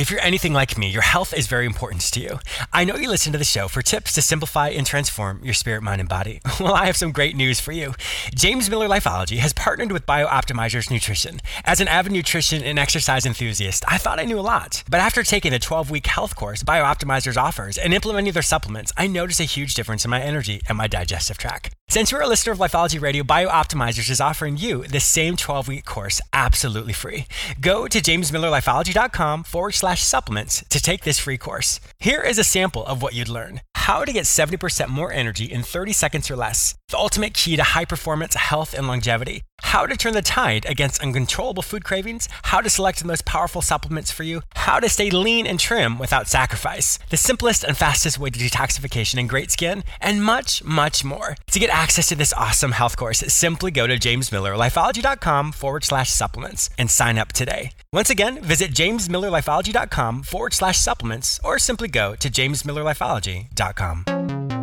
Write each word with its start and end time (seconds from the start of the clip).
If 0.00 0.10
you're 0.10 0.22
anything 0.22 0.54
like 0.54 0.78
me, 0.78 0.88
your 0.88 1.02
health 1.02 1.34
is 1.34 1.46
very 1.46 1.66
important 1.66 2.00
to 2.12 2.20
you. 2.20 2.38
I 2.72 2.84
know 2.84 2.96
you 2.96 3.10
listen 3.10 3.32
to 3.32 3.38
the 3.38 3.44
show 3.44 3.68
for 3.68 3.82
tips 3.82 4.14
to 4.14 4.22
simplify 4.22 4.68
and 4.68 4.86
transform 4.86 5.44
your 5.44 5.52
spirit, 5.52 5.82
mind, 5.82 6.00
and 6.00 6.08
body. 6.08 6.40
Well, 6.58 6.72
I 6.72 6.86
have 6.86 6.96
some 6.96 7.12
great 7.12 7.36
news 7.36 7.60
for 7.60 7.72
you. 7.72 7.94
James 8.34 8.70
Miller 8.70 8.88
Lifeology 8.88 9.38
has 9.38 9.52
partnered 9.52 9.92
with 9.92 10.06
BioOptimizers 10.06 10.90
Nutrition. 10.90 11.40
As 11.64 11.80
an 11.80 11.88
avid 11.88 12.12
nutrition 12.12 12.62
and 12.62 12.78
exercise 12.78 13.26
enthusiast, 13.26 13.84
I 13.88 13.98
thought 13.98 14.20
I 14.20 14.24
knew 14.24 14.38
a 14.38 14.40
lot. 14.40 14.82
But 14.88 15.00
after 15.00 15.22
taking 15.22 15.52
the 15.52 15.58
12 15.58 15.90
week 15.90 16.06
health 16.06 16.34
course 16.34 16.62
BioOptimizers 16.62 17.36
offers 17.36 17.76
and 17.76 17.92
implementing 17.92 18.32
their 18.32 18.42
supplements, 18.42 18.92
I 18.96 19.06
noticed 19.06 19.40
a 19.40 19.44
huge 19.44 19.74
difference 19.74 20.06
in 20.06 20.10
my 20.10 20.22
energy 20.22 20.62
and 20.66 20.78
my 20.78 20.86
digestive 20.86 21.36
tract. 21.36 21.74
Since 21.90 22.12
you're 22.12 22.20
a 22.20 22.28
listener 22.28 22.52
of 22.52 22.60
Lifeology 22.60 23.00
Radio, 23.00 23.24
BioOptimizers 23.24 24.10
is 24.10 24.20
offering 24.20 24.56
you 24.56 24.84
the 24.84 25.00
same 25.00 25.36
12 25.36 25.66
week 25.66 25.84
course 25.84 26.20
absolutely 26.32 26.92
free. 26.92 27.26
Go 27.60 27.88
to 27.88 28.00
jamesmillerlifeology.com 28.00 29.42
forward 29.42 29.72
slash 29.72 30.00
supplements 30.00 30.64
to 30.68 30.80
take 30.80 31.02
this 31.02 31.18
free 31.18 31.36
course. 31.36 31.80
Here 31.98 32.20
is 32.20 32.38
a 32.38 32.44
sample 32.44 32.86
of 32.86 33.02
what 33.02 33.14
you'd 33.14 33.28
learn 33.28 33.62
how 33.80 34.04
to 34.04 34.12
get 34.12 34.24
70% 34.24 34.88
more 34.88 35.10
energy 35.12 35.46
in 35.46 35.62
30 35.62 35.92
seconds 35.92 36.30
or 36.30 36.36
less, 36.36 36.76
the 36.90 36.98
ultimate 36.98 37.34
key 37.34 37.56
to 37.56 37.62
high 37.62 37.86
performance, 37.86 38.34
health, 38.36 38.72
and 38.72 38.86
longevity, 38.86 39.42
how 39.62 39.86
to 39.86 39.96
turn 39.96 40.14
the 40.14 40.22
tide 40.22 40.66
against 40.68 41.02
uncontrollable 41.02 41.62
food 41.62 41.84
cravings, 41.84 42.28
how 42.44 42.60
to 42.60 42.70
select 42.70 43.00
the 43.00 43.06
most 43.06 43.24
powerful 43.24 43.62
supplements 43.62 44.10
for 44.10 44.22
you, 44.22 44.42
how 44.54 44.80
to 44.80 44.88
stay 44.88 45.10
lean 45.10 45.46
and 45.46 45.58
trim 45.58 45.98
without 45.98 46.28
sacrifice, 46.28 46.98
the 47.08 47.16
simplest 47.16 47.64
and 47.64 47.76
fastest 47.76 48.18
way 48.18 48.30
to 48.30 48.38
detoxification 48.38 49.18
and 49.18 49.28
great 49.28 49.50
skin, 49.50 49.84
and 50.00 50.24
much, 50.24 50.62
much 50.64 51.04
more. 51.04 51.36
To 51.50 51.58
get 51.58 51.70
access 51.70 52.08
to 52.08 52.14
this 52.14 52.32
awesome 52.34 52.72
health 52.72 52.96
course, 52.96 53.20
simply 53.20 53.70
go 53.70 53.86
to 53.86 53.98
jamesmillerlifeology.com 53.98 55.52
forward 55.52 55.84
slash 55.84 56.10
supplements 56.10 56.70
and 56.78 56.90
sign 56.90 57.18
up 57.18 57.32
today. 57.32 57.72
Once 57.92 58.10
again, 58.10 58.40
visit 58.42 58.72
jamesmillerlifeology.com 58.72 60.22
forward 60.22 60.54
slash 60.54 60.78
supplements 60.78 61.40
or 61.42 61.58
simply 61.58 61.88
go 61.88 62.14
to 62.14 62.30
jamesmillerlifeology.com. 62.30 64.59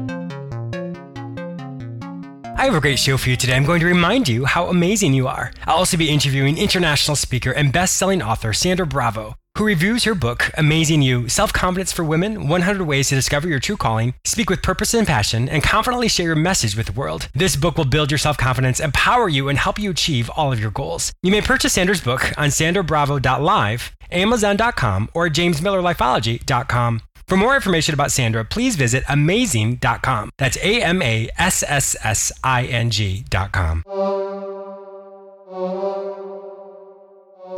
I 2.57 2.65
have 2.65 2.73
a 2.73 2.81
great 2.81 2.97
show 2.97 3.17
for 3.17 3.29
you 3.29 3.35
today. 3.35 3.55
I'm 3.55 3.65
going 3.65 3.81
to 3.81 3.85
remind 3.85 4.27
you 4.27 4.45
how 4.45 4.65
amazing 4.65 5.13
you 5.13 5.27
are. 5.27 5.51
I'll 5.67 5.77
also 5.77 5.95
be 5.95 6.09
interviewing 6.09 6.57
international 6.57 7.15
speaker 7.15 7.51
and 7.51 7.71
best 7.71 7.95
selling 7.95 8.19
author 8.23 8.51
Sandra 8.51 8.87
Bravo, 8.87 9.35
who 9.55 9.63
reviews 9.63 10.05
her 10.05 10.15
book, 10.15 10.49
Amazing 10.57 11.03
You 11.03 11.29
Self 11.29 11.53
Confidence 11.53 11.91
for 11.91 12.03
Women 12.03 12.47
100 12.47 12.83
Ways 12.83 13.09
to 13.09 13.15
Discover 13.15 13.47
Your 13.47 13.59
True 13.59 13.77
Calling, 13.77 14.15
Speak 14.25 14.49
with 14.49 14.63
Purpose 14.63 14.95
and 14.95 15.05
Passion, 15.05 15.47
and 15.47 15.61
Confidently 15.61 16.07
Share 16.07 16.25
Your 16.25 16.35
Message 16.35 16.75
with 16.75 16.87
the 16.87 16.93
World. 16.93 17.29
This 17.35 17.55
book 17.55 17.77
will 17.77 17.85
build 17.85 18.09
your 18.09 18.17
self 18.17 18.39
confidence, 18.39 18.79
empower 18.79 19.29
you, 19.29 19.49
and 19.49 19.59
help 19.59 19.77
you 19.77 19.91
achieve 19.91 20.27
all 20.31 20.51
of 20.51 20.59
your 20.59 20.71
goals. 20.71 21.13
You 21.21 21.29
may 21.29 21.41
purchase 21.41 21.73
Sandra's 21.73 22.01
book 22.01 22.33
on 22.39 22.49
sandrabravo.live, 22.49 23.95
amazon.com, 24.11 25.09
or 25.13 25.29
jamesmillerlifeology.com. 25.29 27.01
For 27.27 27.35
more 27.35 27.55
information 27.55 27.93
about 27.93 28.11
Sandra, 28.11 28.45
please 28.45 28.77
visit 28.77 29.03
amasssing.com. 29.09 30.31
That's 30.37 30.57
A 30.57 30.81
M 30.81 31.01
A 31.01 31.29
S 31.37 31.61
S 31.67 31.95
S 32.01 32.31
I 32.43 32.63
N 32.65 32.89
G.com. 32.89 33.83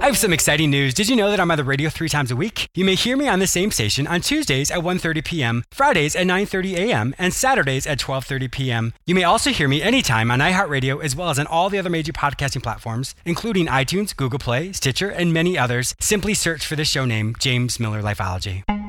I 0.01 0.05
have 0.05 0.17
some 0.17 0.33
exciting 0.33 0.71
news. 0.71 0.93
Did 0.93 1.09
you 1.09 1.15
know 1.15 1.29
that 1.29 1.39
I'm 1.39 1.51
on 1.51 1.57
the 1.57 1.63
radio 1.63 1.89
three 1.89 2.09
times 2.09 2.31
a 2.31 2.35
week? 2.35 2.69
You 2.73 2.85
may 2.85 2.95
hear 2.95 3.17
me 3.17 3.27
on 3.27 3.39
the 3.39 3.47
same 3.47 3.69
station 3.69 4.07
on 4.07 4.21
Tuesdays 4.21 4.71
at 4.71 4.79
1.30 4.79 5.25
p.m., 5.25 5.63
Fridays 5.71 6.15
at 6.15 6.25
9.30 6.25 6.75
a.m., 6.75 7.13
and 7.17 7.33
Saturdays 7.33 7.85
at 7.85 7.99
12.30 7.99 8.49
p.m. 8.49 8.93
You 9.05 9.13
may 9.13 9.23
also 9.25 9.49
hear 9.51 9.67
me 9.67 9.81
anytime 9.81 10.31
on 10.31 10.39
iHeartRadio 10.39 11.03
as 11.03 11.17
well 11.17 11.29
as 11.29 11.37
on 11.37 11.47
all 11.47 11.69
the 11.69 11.79
other 11.79 11.89
major 11.89 12.13
podcasting 12.13 12.63
platforms, 12.63 13.13
including 13.25 13.67
iTunes, 13.67 14.15
Google 14.15 14.39
Play, 14.39 14.71
Stitcher, 14.71 15.09
and 15.09 15.33
many 15.33 15.57
others. 15.57 15.95
Simply 15.99 16.33
search 16.33 16.65
for 16.65 16.77
the 16.77 16.85
show 16.85 17.03
name, 17.03 17.35
James 17.37 17.77
Miller 17.79 18.01
Lifeology. 18.01 18.88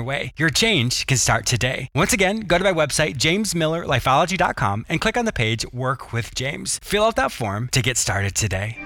your 0.01 0.07
way. 0.07 0.33
Your 0.37 0.49
change 0.49 1.05
can 1.05 1.17
start 1.17 1.45
today. 1.45 1.89
Once 1.93 2.13
again, 2.13 2.41
go 2.41 2.57
to 2.57 2.63
my 2.63 2.73
website, 2.73 3.15
jamesmillerlifeology.com, 3.17 4.85
and 4.89 4.99
click 4.99 5.17
on 5.17 5.25
the 5.25 5.33
page 5.33 5.65
Work 5.71 6.11
with 6.11 6.33
James. 6.35 6.79
Fill 6.83 7.03
out 7.03 7.15
that 7.15 7.31
form 7.31 7.69
to 7.71 7.81
get 7.81 7.97
started 7.97 8.35
today. 8.35 8.77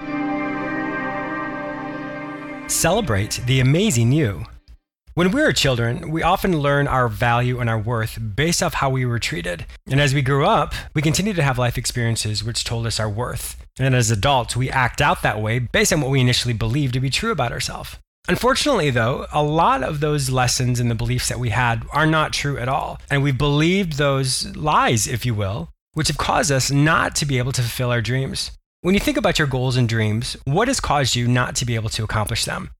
Celebrate 2.68 3.40
the 3.46 3.60
amazing 3.60 4.12
you. 4.12 4.44
When 5.14 5.30
we 5.30 5.40
were 5.40 5.52
children, 5.54 6.10
we 6.10 6.22
often 6.22 6.58
learn 6.58 6.86
our 6.86 7.08
value 7.08 7.58
and 7.58 7.70
our 7.70 7.78
worth 7.78 8.18
based 8.36 8.62
off 8.62 8.74
how 8.74 8.90
we 8.90 9.06
were 9.06 9.18
treated. 9.18 9.64
And 9.90 9.98
as 9.98 10.12
we 10.12 10.20
grew 10.20 10.44
up, 10.44 10.74
we 10.92 11.00
continue 11.00 11.32
to 11.32 11.42
have 11.42 11.58
life 11.58 11.78
experiences 11.78 12.44
which 12.44 12.64
told 12.64 12.86
us 12.86 13.00
our 13.00 13.08
worth. 13.08 13.56
And 13.78 13.94
as 13.94 14.10
adults, 14.10 14.56
we 14.56 14.68
act 14.68 15.00
out 15.00 15.22
that 15.22 15.40
way 15.40 15.58
based 15.58 15.92
on 15.92 16.02
what 16.02 16.10
we 16.10 16.20
initially 16.20 16.52
believed 16.52 16.92
to 16.94 17.00
be 17.00 17.08
true 17.08 17.32
about 17.32 17.52
ourselves. 17.52 17.96
Unfortunately, 18.28 18.90
though, 18.90 19.26
a 19.32 19.42
lot 19.42 19.84
of 19.84 20.00
those 20.00 20.30
lessons 20.30 20.80
and 20.80 20.90
the 20.90 20.96
beliefs 20.96 21.28
that 21.28 21.38
we 21.38 21.50
had 21.50 21.84
are 21.92 22.06
not 22.06 22.32
true 22.32 22.58
at 22.58 22.68
all. 22.68 23.00
And 23.08 23.22
we've 23.22 23.38
believed 23.38 23.94
those 23.94 24.56
lies, 24.56 25.06
if 25.06 25.24
you 25.24 25.32
will, 25.34 25.70
which 25.92 26.08
have 26.08 26.18
caused 26.18 26.50
us 26.50 26.70
not 26.70 27.14
to 27.16 27.26
be 27.26 27.38
able 27.38 27.52
to 27.52 27.62
fulfill 27.62 27.92
our 27.92 28.02
dreams. 28.02 28.50
When 28.80 28.94
you 28.94 29.00
think 29.00 29.16
about 29.16 29.38
your 29.38 29.48
goals 29.48 29.76
and 29.76 29.88
dreams, 29.88 30.36
what 30.44 30.68
has 30.68 30.80
caused 30.80 31.14
you 31.14 31.28
not 31.28 31.54
to 31.56 31.64
be 31.64 31.76
able 31.76 31.88
to 31.90 32.04
accomplish 32.04 32.44
them? 32.44 32.70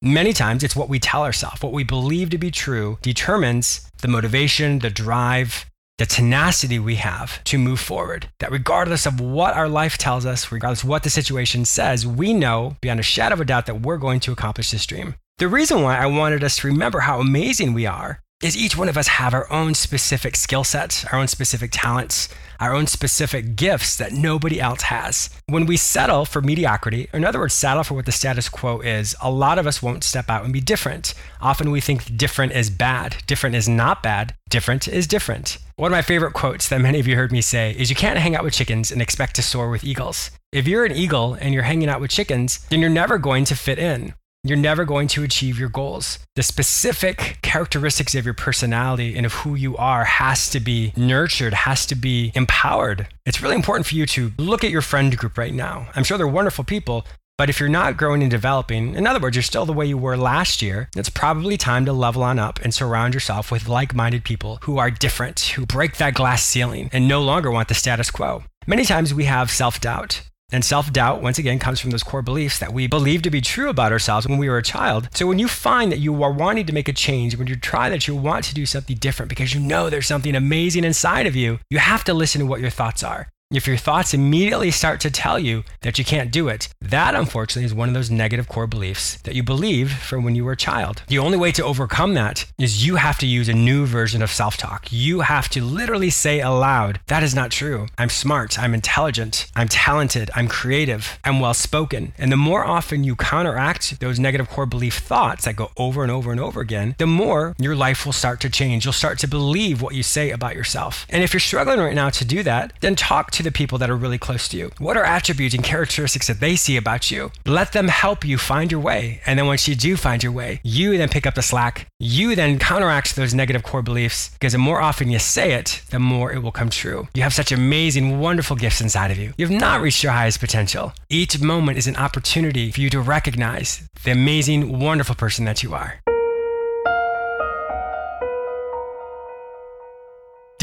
Many 0.00 0.32
times 0.32 0.62
it's 0.62 0.76
what 0.76 0.88
we 0.88 0.98
tell 0.98 1.24
ourselves, 1.24 1.62
what 1.62 1.72
we 1.72 1.82
believe 1.82 2.30
to 2.30 2.38
be 2.38 2.50
true 2.50 2.98
determines 3.02 3.90
the 4.00 4.08
motivation, 4.08 4.78
the 4.78 4.90
drive, 4.90 5.66
the 5.98 6.06
tenacity 6.06 6.78
we 6.78 6.96
have 6.96 7.42
to 7.44 7.58
move 7.58 7.78
forward. 7.78 8.28
That 8.40 8.50
regardless 8.50 9.06
of 9.06 9.20
what 9.20 9.54
our 9.54 9.68
life 9.68 9.96
tells 9.96 10.26
us, 10.26 10.50
regardless 10.50 10.82
of 10.82 10.88
what 10.88 11.04
the 11.04 11.10
situation 11.10 11.64
says, 11.64 12.06
we 12.06 12.32
know 12.32 12.76
beyond 12.80 13.00
a 13.00 13.04
shadow 13.04 13.34
of 13.34 13.40
a 13.40 13.44
doubt 13.44 13.66
that 13.66 13.82
we're 13.82 13.98
going 13.98 14.20
to 14.20 14.32
accomplish 14.32 14.70
this 14.70 14.86
dream. 14.86 15.14
The 15.38 15.48
reason 15.48 15.82
why 15.82 15.96
I 15.96 16.06
wanted 16.06 16.42
us 16.42 16.56
to 16.58 16.68
remember 16.68 17.00
how 17.00 17.20
amazing 17.20 17.74
we 17.74 17.86
are 17.86 18.20
is 18.44 18.56
each 18.58 18.76
one 18.76 18.90
of 18.90 18.98
us 18.98 19.08
have 19.08 19.32
our 19.32 19.50
own 19.50 19.72
specific 19.72 20.36
skill 20.36 20.64
sets, 20.64 21.06
our 21.06 21.18
own 21.18 21.26
specific 21.26 21.70
talents, 21.72 22.28
our 22.60 22.74
own 22.74 22.86
specific 22.86 23.56
gifts 23.56 23.96
that 23.96 24.12
nobody 24.12 24.60
else 24.60 24.82
has. 24.82 25.30
When 25.46 25.64
we 25.64 25.78
settle 25.78 26.26
for 26.26 26.42
mediocrity, 26.42 27.08
or 27.12 27.16
in 27.16 27.24
other 27.24 27.38
words, 27.38 27.54
settle 27.54 27.84
for 27.84 27.94
what 27.94 28.04
the 28.04 28.12
status 28.12 28.50
quo 28.50 28.80
is, 28.80 29.16
a 29.22 29.30
lot 29.30 29.58
of 29.58 29.66
us 29.66 29.82
won't 29.82 30.04
step 30.04 30.28
out 30.28 30.44
and 30.44 30.52
be 30.52 30.60
different. 30.60 31.14
Often 31.40 31.70
we 31.70 31.80
think 31.80 32.18
different 32.18 32.52
is 32.52 32.68
bad. 32.68 33.16
Different 33.26 33.56
is 33.56 33.66
not 33.66 34.02
bad. 34.02 34.34
Different 34.50 34.88
is 34.88 35.06
different. 35.06 35.56
One 35.76 35.90
of 35.90 35.96
my 35.96 36.02
favorite 36.02 36.34
quotes 36.34 36.68
that 36.68 36.82
many 36.82 37.00
of 37.00 37.06
you 37.06 37.16
heard 37.16 37.32
me 37.32 37.40
say 37.40 37.74
is 37.78 37.88
You 37.88 37.96
can't 37.96 38.18
hang 38.18 38.36
out 38.36 38.44
with 38.44 38.52
chickens 38.52 38.92
and 38.92 39.00
expect 39.00 39.36
to 39.36 39.42
soar 39.42 39.70
with 39.70 39.84
eagles. 39.84 40.30
If 40.52 40.68
you're 40.68 40.84
an 40.84 40.92
eagle 40.92 41.34
and 41.40 41.54
you're 41.54 41.62
hanging 41.62 41.88
out 41.88 42.00
with 42.00 42.10
chickens, 42.10 42.58
then 42.68 42.80
you're 42.80 42.90
never 42.90 43.16
going 43.16 43.46
to 43.46 43.56
fit 43.56 43.78
in 43.78 44.12
you're 44.44 44.58
never 44.58 44.84
going 44.84 45.08
to 45.08 45.22
achieve 45.22 45.58
your 45.58 45.70
goals. 45.70 46.18
The 46.36 46.42
specific 46.42 47.38
characteristics 47.42 48.14
of 48.14 48.26
your 48.26 48.34
personality 48.34 49.16
and 49.16 49.24
of 49.24 49.32
who 49.32 49.54
you 49.54 49.74
are 49.78 50.04
has 50.04 50.50
to 50.50 50.60
be 50.60 50.92
nurtured, 50.96 51.54
has 51.54 51.86
to 51.86 51.94
be 51.94 52.30
empowered. 52.34 53.08
It's 53.24 53.42
really 53.42 53.56
important 53.56 53.86
for 53.86 53.94
you 53.94 54.04
to 54.06 54.32
look 54.38 54.62
at 54.62 54.70
your 54.70 54.82
friend 54.82 55.16
group 55.16 55.38
right 55.38 55.54
now. 55.54 55.88
I'm 55.96 56.04
sure 56.04 56.18
they're 56.18 56.28
wonderful 56.28 56.62
people, 56.62 57.06
but 57.38 57.48
if 57.48 57.58
you're 57.58 57.70
not 57.70 57.96
growing 57.96 58.22
and 58.22 58.30
developing, 58.30 58.94
in 58.94 59.06
other 59.06 59.18
words, 59.18 59.34
you're 59.34 59.42
still 59.42 59.64
the 59.64 59.72
way 59.72 59.86
you 59.86 59.96
were 59.96 60.16
last 60.16 60.60
year, 60.60 60.90
it's 60.94 61.08
probably 61.08 61.56
time 61.56 61.86
to 61.86 61.92
level 61.92 62.22
on 62.22 62.38
up 62.38 62.60
and 62.62 62.74
surround 62.74 63.14
yourself 63.14 63.50
with 63.50 63.66
like 63.66 63.94
minded 63.94 64.24
people 64.24 64.58
who 64.62 64.78
are 64.78 64.90
different, 64.90 65.40
who 65.40 65.64
break 65.64 65.96
that 65.96 66.14
glass 66.14 66.44
ceiling 66.44 66.90
and 66.92 67.08
no 67.08 67.22
longer 67.22 67.50
want 67.50 67.68
the 67.68 67.74
status 67.74 68.10
quo. 68.10 68.44
Many 68.66 68.84
times 68.84 69.14
we 69.14 69.24
have 69.24 69.50
self 69.50 69.80
doubt. 69.80 70.22
And 70.52 70.64
self 70.64 70.92
doubt, 70.92 71.22
once 71.22 71.38
again, 71.38 71.58
comes 71.58 71.80
from 71.80 71.90
those 71.90 72.02
core 72.02 72.22
beliefs 72.22 72.58
that 72.58 72.72
we 72.72 72.86
believe 72.86 73.22
to 73.22 73.30
be 73.30 73.40
true 73.40 73.68
about 73.68 73.92
ourselves 73.92 74.28
when 74.28 74.38
we 74.38 74.48
were 74.48 74.58
a 74.58 74.62
child. 74.62 75.08
So 75.12 75.26
when 75.26 75.38
you 75.38 75.48
find 75.48 75.90
that 75.90 75.98
you 75.98 76.22
are 76.22 76.32
wanting 76.32 76.66
to 76.66 76.72
make 76.72 76.88
a 76.88 76.92
change, 76.92 77.36
when 77.36 77.48
you 77.48 77.56
try 77.56 77.88
that 77.88 78.06
you 78.06 78.14
want 78.14 78.44
to 78.44 78.54
do 78.54 78.66
something 78.66 78.96
different 78.96 79.30
because 79.30 79.54
you 79.54 79.60
know 79.60 79.90
there's 79.90 80.06
something 80.06 80.34
amazing 80.34 80.84
inside 80.84 81.26
of 81.26 81.34
you, 81.34 81.58
you 81.70 81.78
have 81.78 82.04
to 82.04 82.14
listen 82.14 82.40
to 82.40 82.46
what 82.46 82.60
your 82.60 82.70
thoughts 82.70 83.02
are. 83.02 83.28
If 83.50 83.66
your 83.66 83.76
thoughts 83.76 84.14
immediately 84.14 84.70
start 84.70 85.00
to 85.00 85.10
tell 85.10 85.38
you 85.38 85.64
that 85.82 85.98
you 85.98 86.04
can't 86.04 86.32
do 86.32 86.48
it, 86.48 86.68
that 86.80 87.14
unfortunately 87.14 87.66
is 87.66 87.74
one 87.74 87.88
of 87.88 87.94
those 87.94 88.10
negative 88.10 88.48
core 88.48 88.66
beliefs 88.66 89.20
that 89.22 89.34
you 89.34 89.42
believe 89.42 89.92
from 89.92 90.24
when 90.24 90.34
you 90.34 90.44
were 90.44 90.52
a 90.52 90.56
child. 90.56 91.02
The 91.08 91.18
only 91.18 91.36
way 91.36 91.52
to 91.52 91.64
overcome 91.64 92.14
that 92.14 92.46
is 92.58 92.86
you 92.86 92.96
have 92.96 93.18
to 93.18 93.26
use 93.26 93.48
a 93.48 93.52
new 93.52 93.84
version 93.86 94.22
of 94.22 94.30
self 94.30 94.56
talk. 94.56 94.88
You 94.90 95.20
have 95.20 95.48
to 95.50 95.62
literally 95.62 96.10
say 96.10 96.40
aloud, 96.40 97.00
That 97.08 97.22
is 97.22 97.34
not 97.34 97.50
true. 97.50 97.86
I'm 97.98 98.08
smart. 98.08 98.58
I'm 98.58 98.74
intelligent. 98.74 99.46
I'm 99.54 99.68
talented. 99.68 100.30
I'm 100.34 100.48
creative. 100.48 101.18
I'm 101.22 101.38
well 101.38 101.54
spoken. 101.54 102.14
And 102.18 102.32
the 102.32 102.36
more 102.36 102.64
often 102.64 103.04
you 103.04 103.14
counteract 103.14 104.00
those 104.00 104.18
negative 104.18 104.48
core 104.48 104.66
belief 104.66 104.98
thoughts 104.98 105.44
that 105.44 105.56
go 105.56 105.70
over 105.76 106.02
and 106.02 106.10
over 106.10 106.32
and 106.32 106.40
over 106.40 106.60
again, 106.60 106.94
the 106.98 107.06
more 107.06 107.54
your 107.58 107.76
life 107.76 108.06
will 108.06 108.12
start 108.12 108.40
to 108.40 108.50
change. 108.50 108.84
You'll 108.84 108.92
start 108.92 109.18
to 109.18 109.28
believe 109.28 109.82
what 109.82 109.94
you 109.94 110.02
say 110.02 110.30
about 110.30 110.56
yourself. 110.56 111.06
And 111.10 111.22
if 111.22 111.32
you're 111.32 111.40
struggling 111.40 111.78
right 111.78 111.94
now 111.94 112.10
to 112.10 112.24
do 112.24 112.42
that, 112.42 112.72
then 112.80 112.96
talk 112.96 113.30
to 113.34 113.42
the 113.42 113.52
people 113.52 113.78
that 113.78 113.90
are 113.90 113.96
really 113.96 114.18
close 114.18 114.48
to 114.48 114.56
you. 114.56 114.70
What 114.78 114.96
are 114.96 115.04
attributes 115.04 115.54
and 115.54 115.64
characteristics 115.64 116.28
that 116.28 116.40
they 116.40 116.56
see 116.56 116.76
about 116.76 117.10
you? 117.10 117.32
Let 117.46 117.72
them 117.72 117.88
help 117.88 118.24
you 118.24 118.38
find 118.38 118.70
your 118.70 118.80
way. 118.80 119.20
And 119.26 119.38
then 119.38 119.46
once 119.46 119.66
you 119.68 119.74
do 119.74 119.96
find 119.96 120.22
your 120.22 120.32
way, 120.32 120.60
you 120.62 120.96
then 120.96 121.08
pick 121.08 121.26
up 121.26 121.34
the 121.34 121.42
slack. 121.42 121.88
You 121.98 122.36
then 122.36 122.58
counteract 122.58 123.16
those 123.16 123.34
negative 123.34 123.62
core 123.62 123.82
beliefs 123.82 124.30
because 124.30 124.52
the 124.52 124.58
more 124.58 124.80
often 124.80 125.10
you 125.10 125.18
say 125.18 125.52
it, 125.52 125.82
the 125.90 125.98
more 125.98 126.32
it 126.32 126.42
will 126.42 126.52
come 126.52 126.70
true. 126.70 127.08
You 127.14 127.22
have 127.22 127.34
such 127.34 127.50
amazing, 127.50 128.20
wonderful 128.20 128.56
gifts 128.56 128.80
inside 128.80 129.10
of 129.10 129.18
you. 129.18 129.32
You 129.36 129.46
have 129.46 129.60
not 129.60 129.80
reached 129.80 130.02
your 130.02 130.12
highest 130.12 130.40
potential. 130.40 130.92
Each 131.08 131.40
moment 131.40 131.78
is 131.78 131.86
an 131.86 131.96
opportunity 131.96 132.70
for 132.70 132.80
you 132.80 132.90
to 132.90 133.00
recognize 133.00 133.88
the 134.04 134.12
amazing, 134.12 134.78
wonderful 134.78 135.16
person 135.16 135.44
that 135.46 135.62
you 135.62 135.74
are. 135.74 136.00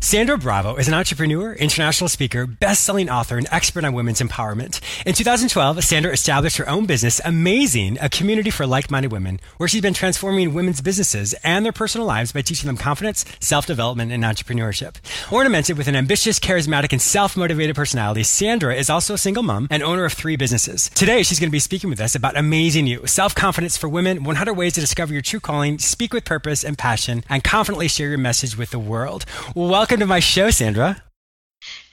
Sandra 0.00 0.38
Bravo 0.38 0.76
is 0.76 0.86
an 0.86 0.94
entrepreneur, 0.94 1.52
international 1.54 2.08
speaker, 2.08 2.46
best-selling 2.46 3.10
author, 3.10 3.36
and 3.36 3.48
expert 3.50 3.84
on 3.84 3.94
women's 3.94 4.20
empowerment. 4.20 4.80
In 5.04 5.12
2012, 5.12 5.82
Sandra 5.82 6.12
established 6.12 6.56
her 6.58 6.68
own 6.68 6.86
business, 6.86 7.20
Amasssing, 7.24 7.98
a 8.00 8.08
community 8.08 8.48
for 8.50 8.64
like-minded 8.64 9.10
women, 9.10 9.40
where 9.56 9.68
she's 9.68 9.82
been 9.82 9.94
transforming 9.94 10.54
women's 10.54 10.80
businesses 10.80 11.34
and 11.42 11.64
their 11.64 11.72
personal 11.72 12.06
lives 12.06 12.30
by 12.30 12.42
teaching 12.42 12.68
them 12.68 12.76
confidence, 12.76 13.24
self-development, 13.40 14.12
and 14.12 14.22
entrepreneurship. 14.22 14.96
Ornamented 15.32 15.76
with 15.76 15.88
an 15.88 15.96
ambitious, 15.96 16.38
charismatic, 16.38 16.92
and 16.92 17.02
self-motivated 17.02 17.74
personality, 17.74 18.22
Sandra 18.22 18.76
is 18.76 18.88
also 18.88 19.14
a 19.14 19.18
single 19.18 19.42
mom 19.42 19.66
and 19.68 19.82
owner 19.82 20.04
of 20.04 20.12
three 20.12 20.36
businesses. 20.36 20.90
Today, 20.90 21.24
she's 21.24 21.40
going 21.40 21.50
to 21.50 21.52
be 21.52 21.58
speaking 21.58 21.90
with 21.90 22.00
us 22.00 22.14
about 22.14 22.36
Amazing 22.36 22.86
You, 22.86 23.04
self-confidence 23.04 23.76
for 23.76 23.88
women, 23.88 24.22
100 24.22 24.54
ways 24.54 24.74
to 24.74 24.80
discover 24.80 25.12
your 25.12 25.22
true 25.22 25.40
calling, 25.40 25.80
speak 25.80 26.14
with 26.14 26.24
purpose 26.24 26.62
and 26.62 26.78
passion, 26.78 27.24
and 27.28 27.42
confidently 27.42 27.88
share 27.88 28.08
your 28.08 28.18
message 28.18 28.56
with 28.56 28.70
the 28.70 28.78
world. 28.78 29.24
Welcome 29.56 29.87
welcome 29.88 30.00
to 30.00 30.06
my 30.06 30.20
show, 30.20 30.50
Sandra. 30.50 31.02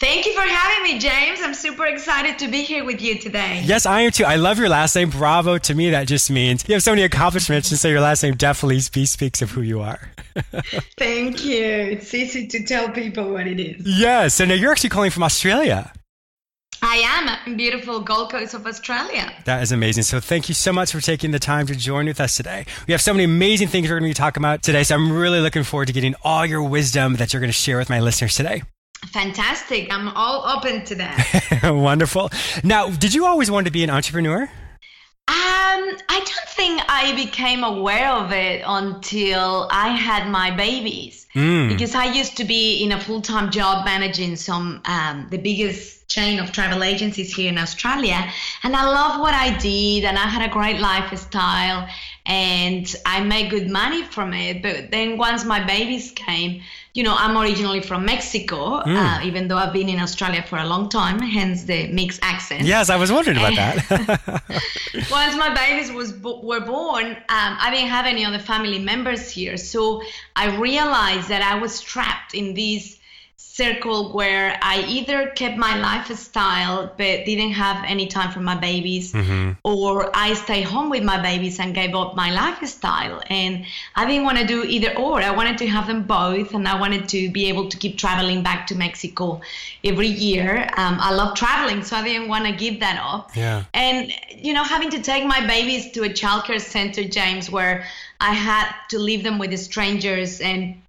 Thank 0.01 0.25
you 0.25 0.33
for 0.33 0.41
having 0.41 0.83
me, 0.83 0.99
James. 0.99 1.39
I'm 1.41 1.53
super 1.53 1.85
excited 1.85 2.37
to 2.39 2.49
be 2.49 2.61
here 2.61 2.83
with 2.83 3.01
you 3.01 3.17
today. 3.17 3.61
Yes, 3.63 3.85
I 3.85 4.01
am 4.01 4.11
too. 4.11 4.25
I 4.25 4.35
love 4.35 4.59
your 4.59 4.67
last 4.67 4.97
name. 4.97 5.09
Bravo. 5.09 5.57
To 5.59 5.73
me, 5.73 5.91
that 5.91 6.05
just 6.05 6.29
means 6.29 6.67
you 6.67 6.73
have 6.73 6.83
so 6.83 6.91
many 6.91 7.03
accomplishments, 7.03 7.71
and 7.71 7.79
so 7.79 7.87
your 7.87 8.01
last 8.01 8.21
name 8.21 8.35
definitely 8.35 8.81
speaks 8.81 9.41
of 9.41 9.51
who 9.51 9.61
you 9.61 9.79
are. 9.79 10.11
Thank 10.97 11.45
you. 11.45 11.63
It's 11.63 12.13
easy 12.13 12.47
to 12.47 12.65
tell 12.65 12.89
people 12.89 13.31
what 13.31 13.47
it 13.47 13.61
is. 13.61 13.81
Yes. 13.85 14.33
So 14.33 14.43
now 14.43 14.55
you're 14.55 14.73
actually 14.73 14.89
calling 14.89 15.11
from 15.11 15.23
Australia. 15.23 15.93
I 16.87 16.97
am 16.97 17.47
in 17.47 17.57
beautiful 17.57 17.99
Gold 17.99 18.29
Coast 18.29 18.53
of 18.53 18.67
Australia. 18.67 19.33
That 19.45 19.63
is 19.63 19.71
amazing. 19.71 20.03
So 20.03 20.19
thank 20.19 20.47
you 20.49 20.53
so 20.53 20.71
much 20.71 20.91
for 20.91 21.01
taking 21.01 21.31
the 21.31 21.39
time 21.39 21.65
to 21.65 21.75
join 21.75 22.05
with 22.05 22.21
us 22.21 22.37
today. 22.37 22.67
We 22.85 22.91
have 22.91 23.01
so 23.01 23.11
many 23.11 23.23
amazing 23.23 23.69
things 23.69 23.89
we're 23.89 23.99
going 23.99 24.03
to 24.03 24.09
be 24.11 24.13
talking 24.13 24.39
about 24.39 24.61
today. 24.61 24.83
So 24.83 24.93
I'm 24.93 25.11
really 25.11 25.39
looking 25.39 25.63
forward 25.63 25.87
to 25.87 25.93
getting 25.93 26.13
all 26.23 26.45
your 26.45 26.61
wisdom 26.61 27.15
that 27.15 27.33
you're 27.33 27.39
going 27.39 27.49
to 27.49 27.57
share 27.57 27.79
with 27.79 27.89
my 27.89 28.01
listeners 28.01 28.35
today. 28.35 28.61
Fantastic. 29.07 29.91
I'm 29.91 30.09
all 30.09 30.45
open 30.45 30.85
to 30.85 30.95
that. 30.95 31.61
Wonderful. 31.73 32.29
Now, 32.63 32.91
did 32.91 33.15
you 33.15 33.25
always 33.25 33.49
want 33.49 33.65
to 33.65 33.71
be 33.71 33.83
an 33.83 33.89
entrepreneur? 33.89 34.47
Um, 35.27 35.97
I 36.07 36.19
don't 36.19 36.49
think 36.49 36.81
I 36.87 37.13
became 37.15 37.63
aware 37.63 38.11
of 38.11 38.31
it 38.31 38.63
until 38.65 39.67
I 39.71 39.89
had 39.89 40.29
my 40.29 40.51
babies. 40.51 41.25
Mm. 41.33 41.67
Because 41.67 41.95
I 41.95 42.05
used 42.05 42.37
to 42.37 42.45
be 42.45 42.83
in 42.83 42.91
a 42.91 42.99
full 42.99 43.21
time 43.21 43.51
job 43.51 43.85
managing 43.85 44.35
some 44.35 44.81
um, 44.85 45.27
the 45.31 45.37
biggest 45.37 46.07
chain 46.07 46.39
of 46.39 46.51
travel 46.51 46.83
agencies 46.83 47.35
here 47.35 47.49
in 47.49 47.57
Australia. 47.57 48.31
And 48.63 48.75
I 48.75 48.85
love 48.85 49.19
what 49.19 49.33
I 49.33 49.57
did, 49.57 50.05
and 50.05 50.17
I 50.17 50.27
had 50.27 50.47
a 50.47 50.53
great 50.53 50.79
lifestyle, 50.79 51.87
and 52.25 52.95
I 53.05 53.23
made 53.23 53.51
good 53.51 53.69
money 53.69 54.03
from 54.03 54.33
it. 54.33 54.61
But 54.61 54.91
then 54.91 55.17
once 55.17 55.45
my 55.45 55.63
babies 55.63 56.11
came, 56.11 56.61
you 56.93 57.03
know, 57.03 57.15
I'm 57.15 57.37
originally 57.37 57.81
from 57.81 58.05
Mexico, 58.05 58.81
mm. 58.81 58.95
uh, 58.95 59.23
even 59.23 59.47
though 59.47 59.57
I've 59.57 59.73
been 59.73 59.89
in 59.89 59.99
Australia 59.99 60.41
for 60.41 60.57
a 60.57 60.65
long 60.65 60.89
time, 60.89 61.19
hence 61.19 61.65
the 61.65 61.87
mixed 61.87 62.19
accent. 62.23 62.63
Yes, 62.63 62.89
I 62.89 62.95
was 62.95 63.11
wondering 63.11 63.37
about 63.37 63.55
that. 63.55 64.43
once 65.11 65.35
my 65.35 65.53
babies 65.53 65.91
was 65.91 66.13
were 66.13 66.61
born, 66.61 67.05
um, 67.07 67.17
I 67.29 67.69
didn't 67.71 67.89
have 67.89 68.05
any 68.05 68.25
other 68.25 68.39
family 68.39 68.79
members 68.79 69.29
here, 69.29 69.57
so 69.57 70.01
I 70.35 70.55
realized 70.57 71.27
that 71.29 71.41
I 71.41 71.59
was 71.59 71.81
trapped 71.81 72.33
in 72.33 72.53
these 72.53 72.99
circle 73.37 74.11
where 74.11 74.57
I 74.61 74.83
either 74.87 75.29
kept 75.29 75.57
my 75.57 75.77
lifestyle 75.79 76.87
but 76.97 77.25
didn't 77.25 77.51
have 77.51 77.83
any 77.85 78.07
time 78.07 78.31
for 78.31 78.39
my 78.41 78.55
babies, 78.55 79.13
mm-hmm. 79.13 79.51
or 79.63 80.09
I 80.13 80.33
stayed 80.33 80.63
home 80.63 80.89
with 80.89 81.03
my 81.03 81.21
babies 81.21 81.59
and 81.59 81.73
gave 81.73 81.95
up 81.95 82.15
my 82.15 82.31
lifestyle. 82.31 83.21
And 83.29 83.65
I 83.95 84.05
didn't 84.05 84.25
want 84.25 84.37
to 84.39 84.45
do 84.45 84.63
either 84.63 84.97
or. 84.97 85.21
I 85.21 85.31
wanted 85.31 85.57
to 85.59 85.67
have 85.67 85.87
them 85.87 86.03
both, 86.03 86.53
and 86.53 86.67
I 86.67 86.79
wanted 86.79 87.07
to 87.09 87.29
be 87.31 87.47
able 87.47 87.69
to 87.69 87.77
keep 87.77 87.97
traveling 87.97 88.43
back 88.43 88.67
to 88.67 88.75
Mexico 88.75 89.41
every 89.83 90.07
year. 90.07 90.69
Um, 90.77 90.97
I 90.99 91.13
love 91.13 91.35
traveling, 91.35 91.83
so 91.83 91.95
I 91.95 92.03
didn't 92.03 92.27
want 92.27 92.45
to 92.45 92.51
give 92.51 92.79
that 92.81 93.01
up. 93.01 93.35
Yeah. 93.35 93.63
And 93.73 94.13
you 94.35 94.53
know, 94.53 94.63
having 94.63 94.89
to 94.91 95.01
take 95.01 95.25
my 95.25 95.45
babies 95.45 95.91
to 95.91 96.03
a 96.03 96.09
childcare 96.09 96.61
center, 96.61 97.03
James, 97.03 97.49
where 97.49 97.85
I 98.19 98.33
had 98.33 98.73
to 98.89 98.99
leave 98.99 99.23
them 99.23 99.39
with 99.39 99.51
the 99.51 99.57
strangers 99.57 100.39
and 100.41 100.81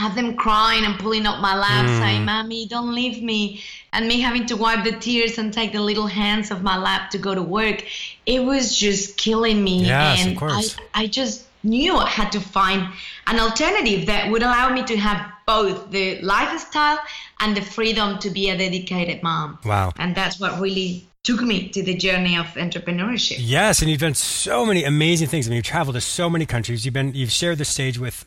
have 0.00 0.14
them 0.14 0.34
crying 0.34 0.84
and 0.86 0.98
pulling 0.98 1.26
up 1.26 1.40
my 1.40 1.54
lap 1.54 1.84
mm. 1.84 1.98
saying 1.98 2.24
mommy 2.24 2.66
don't 2.66 2.94
leave 2.94 3.22
me 3.22 3.62
and 3.92 4.08
me 4.08 4.20
having 4.20 4.46
to 4.46 4.56
wipe 4.56 4.82
the 4.82 4.92
tears 4.92 5.36
and 5.36 5.52
take 5.52 5.72
the 5.72 5.80
little 5.90 6.06
hands 6.06 6.50
of 6.50 6.62
my 6.62 6.76
lap 6.78 7.10
to 7.10 7.18
go 7.18 7.34
to 7.34 7.42
work 7.42 7.84
it 8.24 8.42
was 8.42 8.74
just 8.74 9.18
killing 9.18 9.62
me 9.62 9.84
yes, 9.84 10.22
and 10.22 10.32
of 10.32 10.38
course. 10.38 10.76
I, 10.94 11.02
I 11.02 11.06
just 11.06 11.44
knew 11.62 11.94
i 11.96 12.08
had 12.08 12.32
to 12.32 12.40
find 12.40 12.88
an 13.26 13.38
alternative 13.38 14.06
that 14.06 14.30
would 14.30 14.42
allow 14.42 14.72
me 14.72 14.82
to 14.84 14.96
have 14.96 15.20
both 15.46 15.90
the 15.90 16.06
lifestyle 16.22 16.98
and 17.40 17.54
the 17.54 17.60
freedom 17.60 18.18
to 18.20 18.30
be 18.30 18.48
a 18.48 18.56
dedicated 18.56 19.22
mom 19.22 19.58
wow 19.66 19.92
and 19.98 20.14
that's 20.14 20.40
what 20.40 20.58
really 20.58 21.06
took 21.22 21.42
me 21.42 21.68
to 21.68 21.82
the 21.82 21.94
journey 21.94 22.34
of 22.34 22.46
entrepreneurship. 22.54 23.36
Yes, 23.40 23.82
and 23.82 23.90
you've 23.90 24.00
done 24.00 24.14
so 24.14 24.64
many 24.64 24.84
amazing 24.84 25.28
things. 25.28 25.46
I 25.46 25.50
mean, 25.50 25.56
you've 25.56 25.66
traveled 25.66 25.96
to 25.96 26.00
so 26.00 26.30
many 26.30 26.46
countries. 26.46 26.86
You've 26.86 26.94
been, 26.94 27.14
you've 27.14 27.30
shared 27.30 27.58
the 27.58 27.66
stage 27.66 27.98
with 27.98 28.24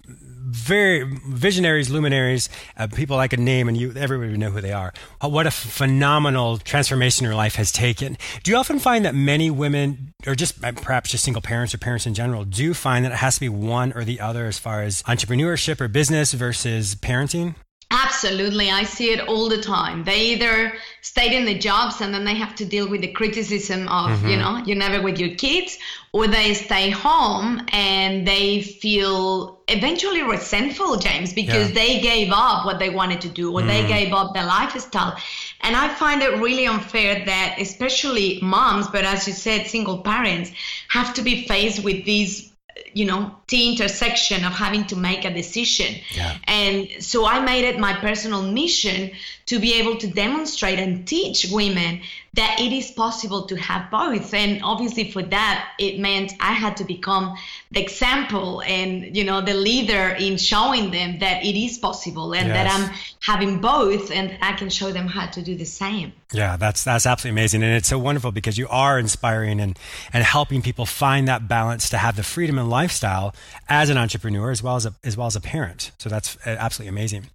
very 0.54 1.04
visionaries, 1.04 1.90
luminaries, 1.90 2.48
uh, 2.78 2.88
people 2.88 3.18
I 3.18 3.28
could 3.28 3.40
name, 3.40 3.68
and 3.68 3.76
you 3.76 3.92
everybody 3.96 4.32
would 4.32 4.40
know 4.40 4.52
who 4.52 4.62
they 4.62 4.72
are. 4.72 4.94
Uh, 5.20 5.30
what 5.30 5.48
a 5.48 5.52
phenomenal 5.52 6.60
transformation 6.60 7.26
your 7.26 7.36
life 7.36 7.56
has 7.56 7.72
taken. 7.72 8.18
Do 8.44 8.52
you 8.52 8.58
often 8.58 8.80
find 8.80 9.04
that 9.06 9.16
many 9.16 9.50
women, 9.50 10.14
or 10.28 10.36
just 10.36 10.64
uh, 10.64 10.72
perhaps 10.72 11.12
just 11.12 11.24
single 11.24 11.42
parents 11.42 11.74
or 11.74 11.80
parents 11.80 12.06
in 12.06 12.14
general, 12.14 12.46
do 12.46 12.74
find 12.74 13.04
that 13.04 13.12
it 13.12 13.18
has 13.18 13.36
to 13.36 13.40
be 13.42 13.50
one 13.50 13.94
or 13.94 14.06
the 14.06 14.20
other 14.20 14.46
as 14.46 14.60
far 14.60 14.84
as 14.84 15.02
entrepreneurship 15.04 15.82
or 15.82 15.88
business 15.88 16.34
versus 16.34 16.96
parenting? 16.96 17.56
Absolutely. 17.94 18.72
I 18.72 18.86
see 18.86 19.12
it 19.12 19.28
all 19.28 19.50
the 19.50 19.62
time. 19.62 20.04
They 20.04 20.32
either 20.34 20.74
stay 21.02 21.38
in 21.38 21.46
the 21.46 21.58
jobs 21.58 22.02
and 22.02 22.12
then 22.12 22.26
they 22.26 22.34
have 22.34 22.56
to 22.56 22.66
deal 22.66 22.90
with 22.90 23.02
the 23.02 23.12
criticism 23.12 23.88
of, 23.88 24.10
mm-hmm. 24.10 24.30
you 24.30 24.38
know, 24.38 24.58
you're 24.66 24.78
never 24.78 25.04
with 25.04 25.20
your 25.20 25.36
kids, 25.36 25.78
or 26.12 26.28
they 26.28 26.56
stay 26.56 26.90
home 26.90 27.62
and 27.72 28.28
they 28.28 28.64
feel 28.64 29.60
eventually 29.68 30.24
resentful, 30.24 30.98
James, 30.98 31.34
because 31.34 31.68
yeah. 31.70 31.76
they 31.76 32.00
gave 32.00 32.32
up 32.32 32.66
what 32.66 32.80
they 32.80 32.90
wanted 32.90 33.22
to 33.22 33.30
do 33.30 33.52
or 33.52 33.62
mm. 33.62 33.68
they 33.68 33.88
gave 33.88 34.12
up 34.12 34.34
their 34.34 34.46
lifestyle. 34.46 35.16
And 35.62 35.76
I 35.76 35.88
find 35.90 36.24
it 36.24 36.40
really 36.40 36.66
unfair 36.66 37.24
that, 37.26 37.58
especially 37.60 38.40
moms, 38.42 38.88
but 38.88 39.06
as 39.06 39.28
you 39.28 39.34
said, 39.34 39.68
single 39.68 40.00
parents, 40.00 40.52
have 40.90 41.14
to 41.14 41.22
be 41.22 41.48
faced 41.48 41.84
with 41.84 42.06
these 42.06 42.53
you 42.94 43.06
know 43.06 43.36
the 43.48 43.70
intersection 43.70 44.44
of 44.46 44.53
having 44.53 44.86
to 44.86 44.96
make 44.96 45.25
a 45.25 45.34
decision 45.34 45.96
yeah. 46.15 46.38
and 46.46 46.89
so 47.00 47.25
i 47.25 47.39
made 47.39 47.65
it 47.65 47.80
my 47.80 47.94
personal 47.94 48.42
mission 48.42 49.12
to 49.48 49.60
be 49.60 49.74
able 49.76 49.98
to 49.98 50.08
demonstrate 50.08 50.80
and 50.80 51.08
teach 51.08 51.48
women 51.52 52.02
that 52.36 52.60
it 52.60 52.74
is 52.74 52.90
possible 52.90 53.46
to 53.46 53.56
have 53.56 53.92
both. 53.92 54.34
And 54.34 54.64
obviously, 54.64 55.12
for 55.12 55.22
that, 55.22 55.70
it 55.78 56.00
meant 56.00 56.34
I 56.40 56.54
had 56.54 56.78
to 56.78 56.84
become 56.84 57.36
the 57.72 57.82
example 57.82 58.62
and 58.62 59.16
you 59.16 59.24
know 59.24 59.42
the 59.42 59.54
leader 59.54 60.10
in 60.10 60.38
showing 60.38 60.92
them 60.92 61.20
that 61.20 61.44
it 61.44 61.56
is 61.56 61.78
possible 61.78 62.34
and 62.34 62.48
yes. 62.48 62.56
that 62.56 62.74
I'm 62.74 62.96
having 63.20 63.62
both, 63.62 64.12
and 64.12 64.36
I 64.42 64.54
can 64.54 64.70
show 64.70 64.92
them 64.92 65.08
how 65.08 65.28
to 65.28 65.42
do 65.42 65.56
the 65.56 65.66
same. 65.66 66.14
Yeah, 66.32 66.58
that's 66.58 66.84
that's 66.84 67.06
absolutely 67.06 67.40
amazing, 67.40 67.62
and 67.62 67.74
it's 67.74 67.88
so 67.88 68.00
wonderful 68.00 68.32
because 68.32 68.58
you 68.58 68.68
are 68.70 68.98
inspiring 68.98 69.60
and 69.60 69.78
and 70.12 70.24
helping 70.24 70.64
people 70.64 70.88
find 70.88 71.28
that 71.28 71.48
balance 71.48 71.90
to 71.90 71.98
have 71.98 72.16
the 72.16 72.24
freedom 72.24 72.58
and 72.58 72.70
lifestyle 72.70 73.36
as 73.70 73.90
an 73.90 73.98
entrepreneur 73.98 74.50
as 74.50 74.64
well 74.64 74.76
as 74.76 74.88
a, 74.88 74.94
as 75.04 75.16
well 75.16 75.28
as 75.28 75.36
a 75.36 75.42
parent. 75.42 75.92
So 76.00 76.10
that's 76.10 76.36
uh, 76.48 76.56
absolutely 76.58 76.90
amazing. 76.90 77.28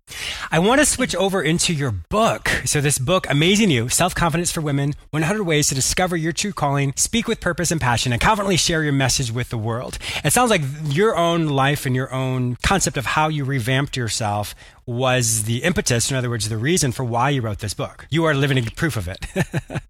I 0.50 0.58
want 0.58 0.80
to 0.80 0.86
switch 0.86 1.14
over 1.14 1.40
into 1.40 1.72
your 1.72 1.94
book. 2.08 2.48
So 2.64 2.80
this 2.80 2.98
book, 2.98 3.26
Amazing 3.28 3.70
You: 3.70 3.88
Self 3.88 4.14
Confidence 4.14 4.52
for 4.52 4.60
Women, 4.60 4.94
100 5.10 5.44
Ways 5.44 5.68
to 5.68 5.74
Discover 5.74 6.16
Your 6.16 6.32
True 6.32 6.52
Calling, 6.52 6.92
Speak 6.96 7.28
with 7.28 7.40
Purpose 7.40 7.70
and 7.70 7.80
Passion, 7.80 8.12
and 8.12 8.20
confidently 8.20 8.56
share 8.56 8.82
your 8.82 8.92
message 8.92 9.30
with 9.30 9.50
the 9.50 9.58
world. 9.58 9.98
It 10.24 10.32
sounds 10.32 10.50
like 10.50 10.62
your 10.84 11.16
own 11.16 11.46
life 11.46 11.86
and 11.86 11.94
your 11.94 12.12
own 12.12 12.56
concept 12.56 12.96
of 12.96 13.06
how 13.06 13.28
you 13.28 13.44
revamped 13.44 13.96
yourself 13.96 14.54
was 14.86 15.44
the 15.44 15.64
impetus, 15.64 16.10
in 16.10 16.16
other 16.16 16.30
words, 16.30 16.48
the 16.48 16.56
reason 16.56 16.92
for 16.92 17.04
why 17.04 17.30
you 17.30 17.42
wrote 17.42 17.58
this 17.58 17.74
book. 17.74 18.06
You 18.10 18.24
are 18.24 18.34
living 18.34 18.64
proof 18.64 18.96
of 18.96 19.08
it. 19.08 19.26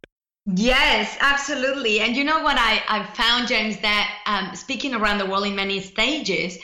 Yes, 0.55 1.15
absolutely. 1.21 2.01
And 2.01 2.17
you 2.17 2.25
know 2.25 2.43
what 2.43 2.57
I, 2.59 2.83
I 2.89 3.05
found, 3.15 3.49
James, 3.49 3.79
that 3.81 4.19
um, 4.25 4.57
speaking 4.57 4.95
around 4.95 5.19
the 5.19 5.27
world 5.27 5.45
in 5.45 5.55
many 5.55 5.79
stages, 5.81 6.57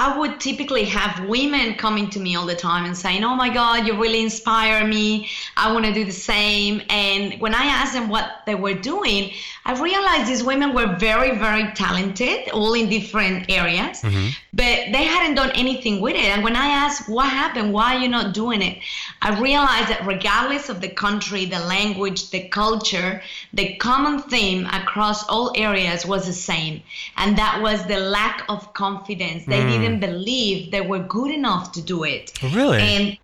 I 0.00 0.16
would 0.16 0.40
typically 0.40 0.84
have 0.86 1.28
women 1.28 1.74
coming 1.74 2.08
to 2.08 2.18
me 2.18 2.34
all 2.34 2.46
the 2.46 2.56
time 2.56 2.86
and 2.86 2.96
saying, 2.96 3.22
Oh 3.22 3.36
my 3.36 3.50
God, 3.50 3.86
you 3.86 4.00
really 4.00 4.22
inspire 4.22 4.86
me. 4.86 5.28
I 5.58 5.70
want 5.74 5.84
to 5.84 5.92
do 5.92 6.06
the 6.06 6.20
same. 6.32 6.80
And 6.88 7.38
when 7.38 7.54
I 7.54 7.64
asked 7.64 7.92
them 7.92 8.08
what 8.08 8.26
they 8.46 8.54
were 8.54 8.72
doing, 8.72 9.32
I 9.66 9.78
realized 9.78 10.26
these 10.26 10.42
women 10.42 10.74
were 10.74 10.96
very, 10.96 11.36
very 11.36 11.70
talented, 11.72 12.48
all 12.48 12.72
in 12.72 12.88
different 12.88 13.50
areas, 13.50 14.00
mm-hmm. 14.00 14.28
but 14.54 14.78
they 14.94 15.04
hadn't 15.04 15.34
done 15.34 15.50
anything 15.54 16.00
with 16.00 16.14
it. 16.14 16.30
And 16.34 16.42
when 16.42 16.56
I 16.56 16.68
asked, 16.68 17.06
What 17.06 17.28
happened? 17.28 17.74
Why 17.74 17.96
are 17.96 17.98
you 17.98 18.08
not 18.08 18.32
doing 18.32 18.62
it? 18.62 18.78
I 19.20 19.38
realized 19.38 19.90
that 19.90 20.06
regardless 20.06 20.70
of 20.70 20.80
the 20.80 20.88
country, 20.88 21.44
the 21.44 21.60
language, 21.60 22.30
the 22.30 22.48
culture, 22.48 23.20
the 23.52 23.76
common 23.76 24.22
theme 24.22 24.64
across 24.64 25.28
all 25.28 25.52
areas 25.54 26.06
was 26.06 26.24
the 26.24 26.32
same. 26.32 26.82
And 27.18 27.36
that 27.36 27.60
was 27.60 27.86
the 27.86 28.00
lack 28.00 28.46
of 28.48 28.72
confidence. 28.72 29.44
They 29.44 29.60
mm. 29.60 29.70
didn't 29.72 29.89
didn't 29.90 30.00
believe 30.00 30.70
they 30.70 30.80
were 30.80 31.00
good 31.00 31.30
enough 31.30 31.72
to 31.72 31.82
do 31.82 32.04
it. 32.04 32.32
Really? 32.42 32.78
And 32.78 33.18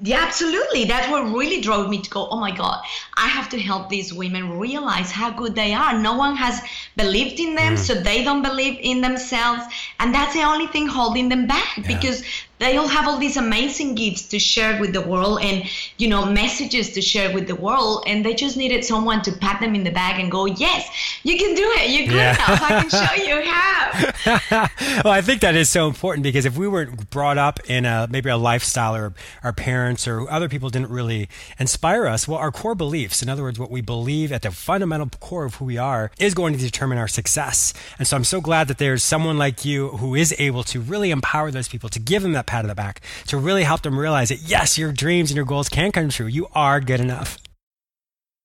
yeah, 0.00 0.24
absolutely. 0.24 0.84
That's 0.84 1.10
what 1.10 1.24
really 1.24 1.60
drove 1.60 1.88
me 1.88 2.00
to 2.00 2.10
go, 2.10 2.28
oh 2.28 2.38
my 2.38 2.54
God, 2.54 2.80
I 3.16 3.26
have 3.26 3.48
to 3.50 3.58
help 3.58 3.88
these 3.88 4.12
women 4.12 4.58
realize 4.58 5.10
how 5.10 5.30
good 5.30 5.54
they 5.54 5.74
are. 5.74 5.98
No 5.98 6.16
one 6.16 6.36
has 6.36 6.60
believed 6.96 7.40
in 7.40 7.56
them, 7.56 7.74
mm. 7.74 7.78
so 7.78 7.94
they 7.94 8.22
don't 8.22 8.42
believe 8.42 8.78
in 8.80 9.00
themselves. 9.00 9.64
And 9.98 10.14
that's 10.14 10.34
the 10.34 10.42
only 10.42 10.68
thing 10.68 10.86
holding 10.86 11.28
them 11.28 11.46
back 11.46 11.78
yeah. 11.78 11.86
because 11.86 12.22
they 12.58 12.76
all 12.76 12.88
have 12.88 13.06
all 13.06 13.18
these 13.18 13.36
amazing 13.36 13.94
gifts 13.94 14.22
to 14.28 14.38
share 14.38 14.80
with 14.80 14.92
the 14.92 15.00
world 15.00 15.40
and 15.42 15.64
you 15.98 16.08
know 16.08 16.24
messages 16.26 16.90
to 16.92 17.00
share 17.00 17.32
with 17.32 17.46
the 17.46 17.54
world 17.54 18.04
and 18.06 18.24
they 18.24 18.34
just 18.34 18.56
needed 18.56 18.84
someone 18.84 19.22
to 19.22 19.32
pat 19.32 19.60
them 19.60 19.74
in 19.74 19.84
the 19.84 19.90
back 19.90 20.18
and 20.18 20.30
go 20.30 20.46
yes 20.46 20.88
you 21.22 21.36
can 21.38 21.54
do 21.54 21.62
it 21.76 21.90
you're 21.90 22.08
good 22.08 22.16
yeah. 22.16 22.34
enough 22.34 22.62
i 22.62 22.68
can 22.80 22.90
show 22.90 23.22
you 23.22 23.42
how 23.44 25.00
well 25.04 25.12
i 25.12 25.20
think 25.20 25.40
that 25.40 25.54
is 25.54 25.68
so 25.68 25.86
important 25.86 26.22
because 26.22 26.44
if 26.44 26.56
we 26.56 26.66
weren't 26.66 27.10
brought 27.10 27.38
up 27.38 27.60
in 27.68 27.84
a 27.84 28.06
maybe 28.10 28.28
a 28.28 28.36
lifestyle 28.36 28.94
or 28.94 29.12
our 29.42 29.52
parents 29.52 30.06
or 30.08 30.28
other 30.30 30.48
people 30.48 30.70
didn't 30.70 30.90
really 30.90 31.28
inspire 31.58 32.06
us 32.06 32.26
well 32.26 32.38
our 32.38 32.50
core 32.50 32.74
beliefs 32.74 33.22
in 33.22 33.28
other 33.28 33.42
words 33.42 33.58
what 33.58 33.70
we 33.70 33.80
believe 33.80 34.32
at 34.32 34.42
the 34.42 34.50
fundamental 34.50 35.08
core 35.20 35.44
of 35.44 35.56
who 35.56 35.64
we 35.64 35.78
are 35.78 36.10
is 36.18 36.34
going 36.34 36.52
to 36.52 36.58
determine 36.58 36.98
our 36.98 37.08
success 37.08 37.72
and 37.98 38.06
so 38.06 38.16
i'm 38.16 38.24
so 38.24 38.40
glad 38.40 38.68
that 38.68 38.78
there's 38.78 39.02
someone 39.02 39.38
like 39.38 39.64
you 39.64 39.88
who 39.90 40.14
is 40.14 40.34
able 40.38 40.62
to 40.62 40.80
really 40.80 41.10
empower 41.10 41.50
those 41.50 41.68
people 41.68 41.88
to 41.88 42.00
give 42.00 42.22
them 42.22 42.32
that 42.32 42.47
pat 42.48 42.64
on 42.64 42.68
the 42.68 42.74
back 42.74 43.00
to 43.28 43.36
really 43.36 43.62
help 43.62 43.82
them 43.82 43.98
realize 43.98 44.30
that 44.30 44.40
yes, 44.42 44.76
your 44.76 44.90
dreams 44.90 45.30
and 45.30 45.36
your 45.36 45.46
goals 45.46 45.68
can 45.68 45.92
come 45.92 46.08
true. 46.08 46.26
You 46.26 46.48
are 46.54 46.80
good 46.80 47.00
enough. 47.00 47.38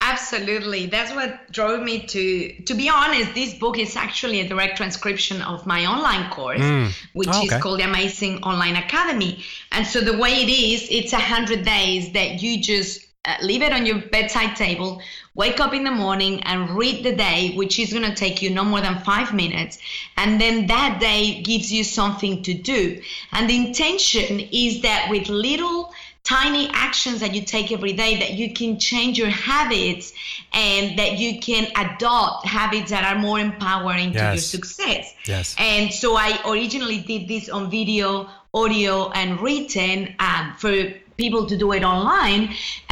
Absolutely. 0.01 0.87
That's 0.87 1.13
what 1.15 1.49
drove 1.51 1.81
me 1.81 2.05
to 2.07 2.53
to 2.63 2.73
be 2.73 2.89
honest, 2.89 3.33
this 3.33 3.53
book 3.53 3.79
is 3.79 3.95
actually 3.95 4.41
a 4.41 4.47
direct 4.47 4.75
transcription 4.75 5.41
of 5.41 5.65
my 5.65 5.85
online 5.85 6.29
course, 6.29 6.59
mm. 6.59 6.91
which 7.13 7.29
oh, 7.31 7.37
okay. 7.45 7.55
is 7.55 7.61
called 7.63 7.79
the 7.79 7.85
Amasssing 7.85 8.43
Online 8.43 8.75
Academy. 8.75 9.43
And 9.71 9.87
so 9.87 10.01
the 10.01 10.17
way 10.17 10.31
it 10.43 10.49
is, 10.49 10.87
it's 10.91 11.13
a 11.13 11.19
hundred 11.19 11.63
days 11.63 12.11
that 12.11 12.43
you 12.43 12.61
just 12.61 13.07
uh, 13.25 13.35
leave 13.41 13.61
it 13.61 13.71
on 13.71 13.85
your 13.85 13.99
bedside 13.99 14.55
table, 14.55 15.01
wake 15.33 15.59
up 15.59 15.73
in 15.73 15.83
the 15.83 15.91
morning 15.91 16.41
and 16.43 16.71
read 16.71 17.03
the 17.03 17.15
day, 17.15 17.53
which 17.55 17.79
is 17.79 17.93
going 17.93 18.03
to 18.03 18.15
take 18.15 18.41
you 18.41 18.49
no 18.49 18.63
more 18.63 18.81
than 18.81 18.99
five 18.99 19.33
minutes. 19.33 19.77
And 20.17 20.41
then 20.41 20.67
that 20.67 20.99
day 20.99 21.41
gives 21.41 21.71
you 21.71 21.83
something 21.83 22.43
to 22.43 22.53
do. 22.53 23.01
And 23.31 23.49
the 23.49 23.55
intention 23.55 24.41
is 24.51 24.81
that 24.81 25.07
with 25.09 25.29
little 25.29 25.93
tiny 26.23 26.69
actions 26.71 27.19
that 27.19 27.33
you 27.33 27.41
take 27.41 27.71
every 27.71 27.93
day 27.93 28.17
that 28.19 28.33
you 28.33 28.53
can 28.53 28.79
change 28.79 29.17
your 29.17 29.29
habits 29.29 30.13
and 30.53 30.97
that 30.97 31.17
you 31.19 31.39
can 31.39 31.67
adopt 31.75 32.45
habits 32.45 32.91
that 32.91 33.03
are 33.03 33.19
more 33.19 33.39
empowering 33.39 34.13
yes. 34.13 34.21
to 34.21 34.27
your 34.27 34.37
success. 34.37 35.13
Yes. 35.25 35.55
And 35.57 35.93
so 35.93 36.15
I 36.15 36.39
originally 36.45 36.99
did 36.99 37.27
this 37.27 37.49
on 37.49 37.69
video, 37.69 38.29
audio, 38.53 39.11
and 39.11 39.39
written 39.41 40.15
um, 40.19 40.53
for 40.57 40.93
people 41.23 41.45
to 41.51 41.57
do 41.63 41.71
it 41.77 41.83
online 41.83 42.43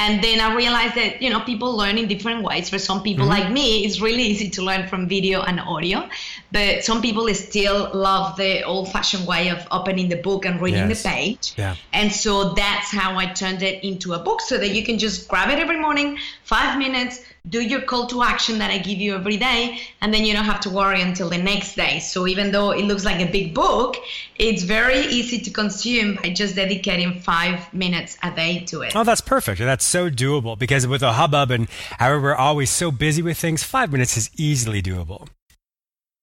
and 0.03 0.23
then 0.25 0.39
i 0.47 0.50
realized 0.63 0.95
that 1.01 1.21
you 1.23 1.29
know 1.33 1.41
people 1.51 1.75
learn 1.81 1.97
in 2.01 2.07
different 2.13 2.41
ways 2.50 2.69
for 2.73 2.79
some 2.89 3.01
people 3.07 3.25
mm-hmm. 3.25 3.39
like 3.39 3.51
me 3.59 3.67
it's 3.85 4.00
really 4.07 4.25
easy 4.33 4.50
to 4.57 4.61
learn 4.69 4.88
from 4.88 5.07
video 5.15 5.41
and 5.50 5.59
audio 5.75 6.07
but 6.51 6.84
some 6.84 7.01
people 7.01 7.34
still 7.34 7.89
love 7.93 8.36
the 8.38 8.63
old 8.63 8.91
fashioned 8.91 9.27
way 9.27 9.50
of 9.50 9.65
opening 9.72 10.10
the 10.10 10.17
book 10.17 10.46
and 10.46 10.62
reading 10.62 10.89
yes. 10.89 11.03
the 11.03 11.10
page 11.10 11.53
yeah. 11.58 11.75
and 11.93 12.12
so 12.12 12.53
that's 12.53 12.91
how 12.91 13.17
i 13.17 13.25
turned 13.25 13.62
it 13.62 13.84
into 13.84 14.13
a 14.13 14.20
book 14.20 14.41
so 14.41 14.58
that 14.58 14.70
you 14.70 14.84
can 14.84 14.98
just 14.98 15.27
grab 15.27 15.50
it 15.50 15.60
every 15.60 15.79
morning 15.79 16.17
five 16.43 16.77
minutes 16.77 17.24
do 17.50 17.60
your 17.60 17.81
call 17.81 18.05
to 18.08 18.22
action 18.22 18.60
that 18.60 18.70
I 18.70 18.77
give 18.77 19.00
you 19.00 19.15
every 19.15 19.38
day, 19.38 19.79
and 20.00 20.13
then 20.13 20.25
you 20.25 20.34
don't 20.34 20.46
have 20.46 20.60
to 20.62 20.70
worry 20.70 21.01
until 21.01 21.29
the 21.29 21.39
next 21.39 21.75
day. 21.75 22.00
So 22.00 22.27
even 22.27 22.51
though 22.51 22.72
it 22.72 22.86
looks 22.86 23.03
like 23.03 23.20
a 23.20 23.31
big 23.31 23.55
book, 23.55 23.98
it's 24.38 24.63
very 24.63 25.00
easy 25.00 25.39
to 25.39 25.50
consume 25.50 26.15
by 26.22 26.29
just 26.29 26.55
dedicating 26.55 27.20
five 27.20 27.74
minutes 27.74 28.17
a 28.22 28.31
day 28.31 28.60
to 28.65 28.81
it. 28.81 28.96
Oh, 28.96 29.03
that's 29.03 29.22
perfect. 29.22 29.60
That's 29.60 29.86
so 29.86 30.10
doable 30.10 30.58
because 30.58 30.86
with 30.86 31.01
a 31.01 31.13
hubbub 31.13 31.50
and 31.50 31.67
how 31.98 32.20
we're 32.20 32.36
always 32.36 32.70
so 32.70 32.91
busy 32.91 33.24
with 33.24 33.38
things, 33.39 33.63
five 33.63 33.91
minutes 33.91 34.17
is 34.17 34.29
easily 34.38 34.81
doable. 34.84 35.27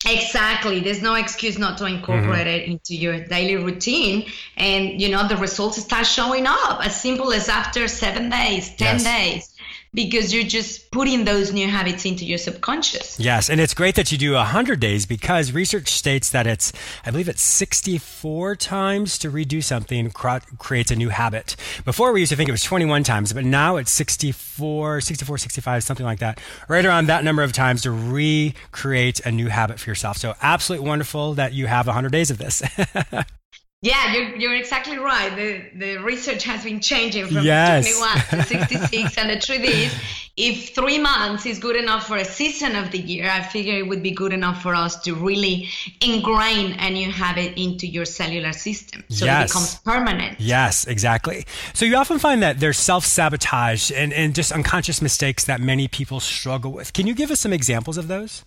Exactly. 0.08 0.80
There's 0.80 1.02
no 1.02 1.14
excuse 1.14 1.58
not 1.58 1.78
to 1.78 1.86
incorporate 1.86 2.46
mm-hmm. 2.46 2.62
it 2.62 2.68
into 2.68 2.96
your 2.96 3.24
daily 3.24 3.56
routine. 3.56 4.30
And, 4.56 5.00
you 5.00 5.08
know, 5.08 5.26
the 5.28 5.36
results 5.36 5.80
start 5.82 6.06
showing 6.06 6.46
up 6.46 6.84
as 6.84 7.00
simple 7.00 7.32
as 7.32 7.48
after 7.48 7.86
seven 7.88 8.30
days, 8.30 8.74
10 8.76 9.00
yes. 9.00 9.04
days 9.04 9.57
because 9.95 10.33
you're 10.33 10.45
just 10.45 10.90
putting 10.90 11.25
those 11.25 11.52
new 11.52 11.68
habits 11.68 12.04
into 12.04 12.25
your 12.25 12.38
subconscious. 12.38 13.18
Yes, 13.18 13.49
and 13.49 13.61
it's 13.61 13.75
great 13.75 13.95
that 13.95 14.12
you 14.12 14.18
do 14.18 14.35
100 14.35 14.80
days 14.80 15.07
because 15.07 15.52
research 15.52 15.88
states 15.88 16.30
that 16.30 16.47
it's, 16.47 16.73
I 17.04 17.11
believe 17.11 17.28
it's 17.28 17.42
64 17.42 18.57
times 18.57 19.18
to 19.18 19.30
redo 19.30 19.62
something 19.62 20.11
creates 20.11 20.90
a 20.90 20.97
new 20.97 21.09
habit. 21.09 21.57
Before 21.85 22.12
we 22.12 22.21
used 22.21 22.30
to 22.30 22.37
think 22.37 22.49
it 22.49 22.52
was 22.52 22.62
21 22.62 23.02
times, 23.04 23.33
but 23.33 23.45
now 23.45 23.76
it's 23.76 23.90
64, 23.90 25.00
64, 25.00 25.38
65, 25.38 25.83
something 25.83 26.07
like 26.07 26.18
that. 26.18 26.40
Right 26.68 26.85
around 26.85 27.07
that 27.07 27.25
number 27.25 27.42
of 27.42 27.52
times 27.52 27.83
to 27.83 27.90
recreate 27.90 29.21
a 29.21 29.33
new 29.33 29.49
habit 29.49 29.78
for 29.78 29.90
yourself. 29.90 30.16
So 30.18 30.35
absolutely 30.42 30.88
wonderful 30.88 31.35
that 31.35 31.52
you 31.52 31.66
have 31.66 31.87
100 31.87 32.12
days 32.12 32.30
of 32.30 32.38
this. 32.38 32.62
Yeah, 33.80 34.12
you're, 34.12 34.37
you're 34.37 34.54
exactly 34.56 34.99
right. 34.99 35.35
The 35.37 35.78
the 35.78 35.97
research 35.99 36.42
has 36.42 36.64
been 36.64 36.80
changing 36.80 37.28
from 37.28 37.44
yes. 37.44 37.97
21 37.97 38.42
to 38.42 38.49
66, 38.66 39.16
and 39.16 39.30
the 39.30 39.38
truth 39.38 39.61
is, 39.61 39.94
if 40.37 40.75
three 40.75 40.99
months 40.99 41.47
is 41.47 41.61
good 41.61 41.76
enough 41.76 42.08
for 42.08 42.16
a 42.16 42.25
season 42.25 42.75
of 42.75 42.90
the 42.90 42.99
year, 42.99 43.30
I 43.30 43.40
figure 43.40 43.78
it 43.78 43.87
would 43.87 44.02
be 44.02 44.11
good 44.11 44.32
enough 44.32 44.62
for 44.62 44.75
us 44.75 45.00
to 45.02 45.14
really 45.14 45.68
ingrain 46.00 46.73
a 46.80 46.90
new 46.90 47.08
habit 47.12 47.56
into 47.56 47.87
your 47.87 48.04
cellular 48.04 48.52
system, 48.52 49.04
so 49.11 49.26
yes. 49.26 49.44
it 49.44 49.52
becomes 49.52 49.75
permanent. 49.76 50.40
Yes, 50.40 50.85
exactly. 50.85 51.47
So 51.73 51.85
you 51.85 51.94
often 51.94 52.18
find 52.18 52.42
that 52.42 52.58
there's 52.58 52.78
self 52.78 53.04
sabotage 53.04 53.92
and 53.92 54.12
and 54.12 54.35
just 54.35 54.50
unconscious 54.50 55.00
mistakes 55.00 55.44
that 55.44 55.61
many 55.61 55.87
people 55.87 56.18
struggle 56.18 56.73
with. 56.73 56.92
Can 56.92 57.06
you 57.06 57.14
give 57.14 57.30
us 57.30 57.38
some 57.38 57.52
examples 57.52 57.97
of 57.97 58.08
those? 58.08 58.44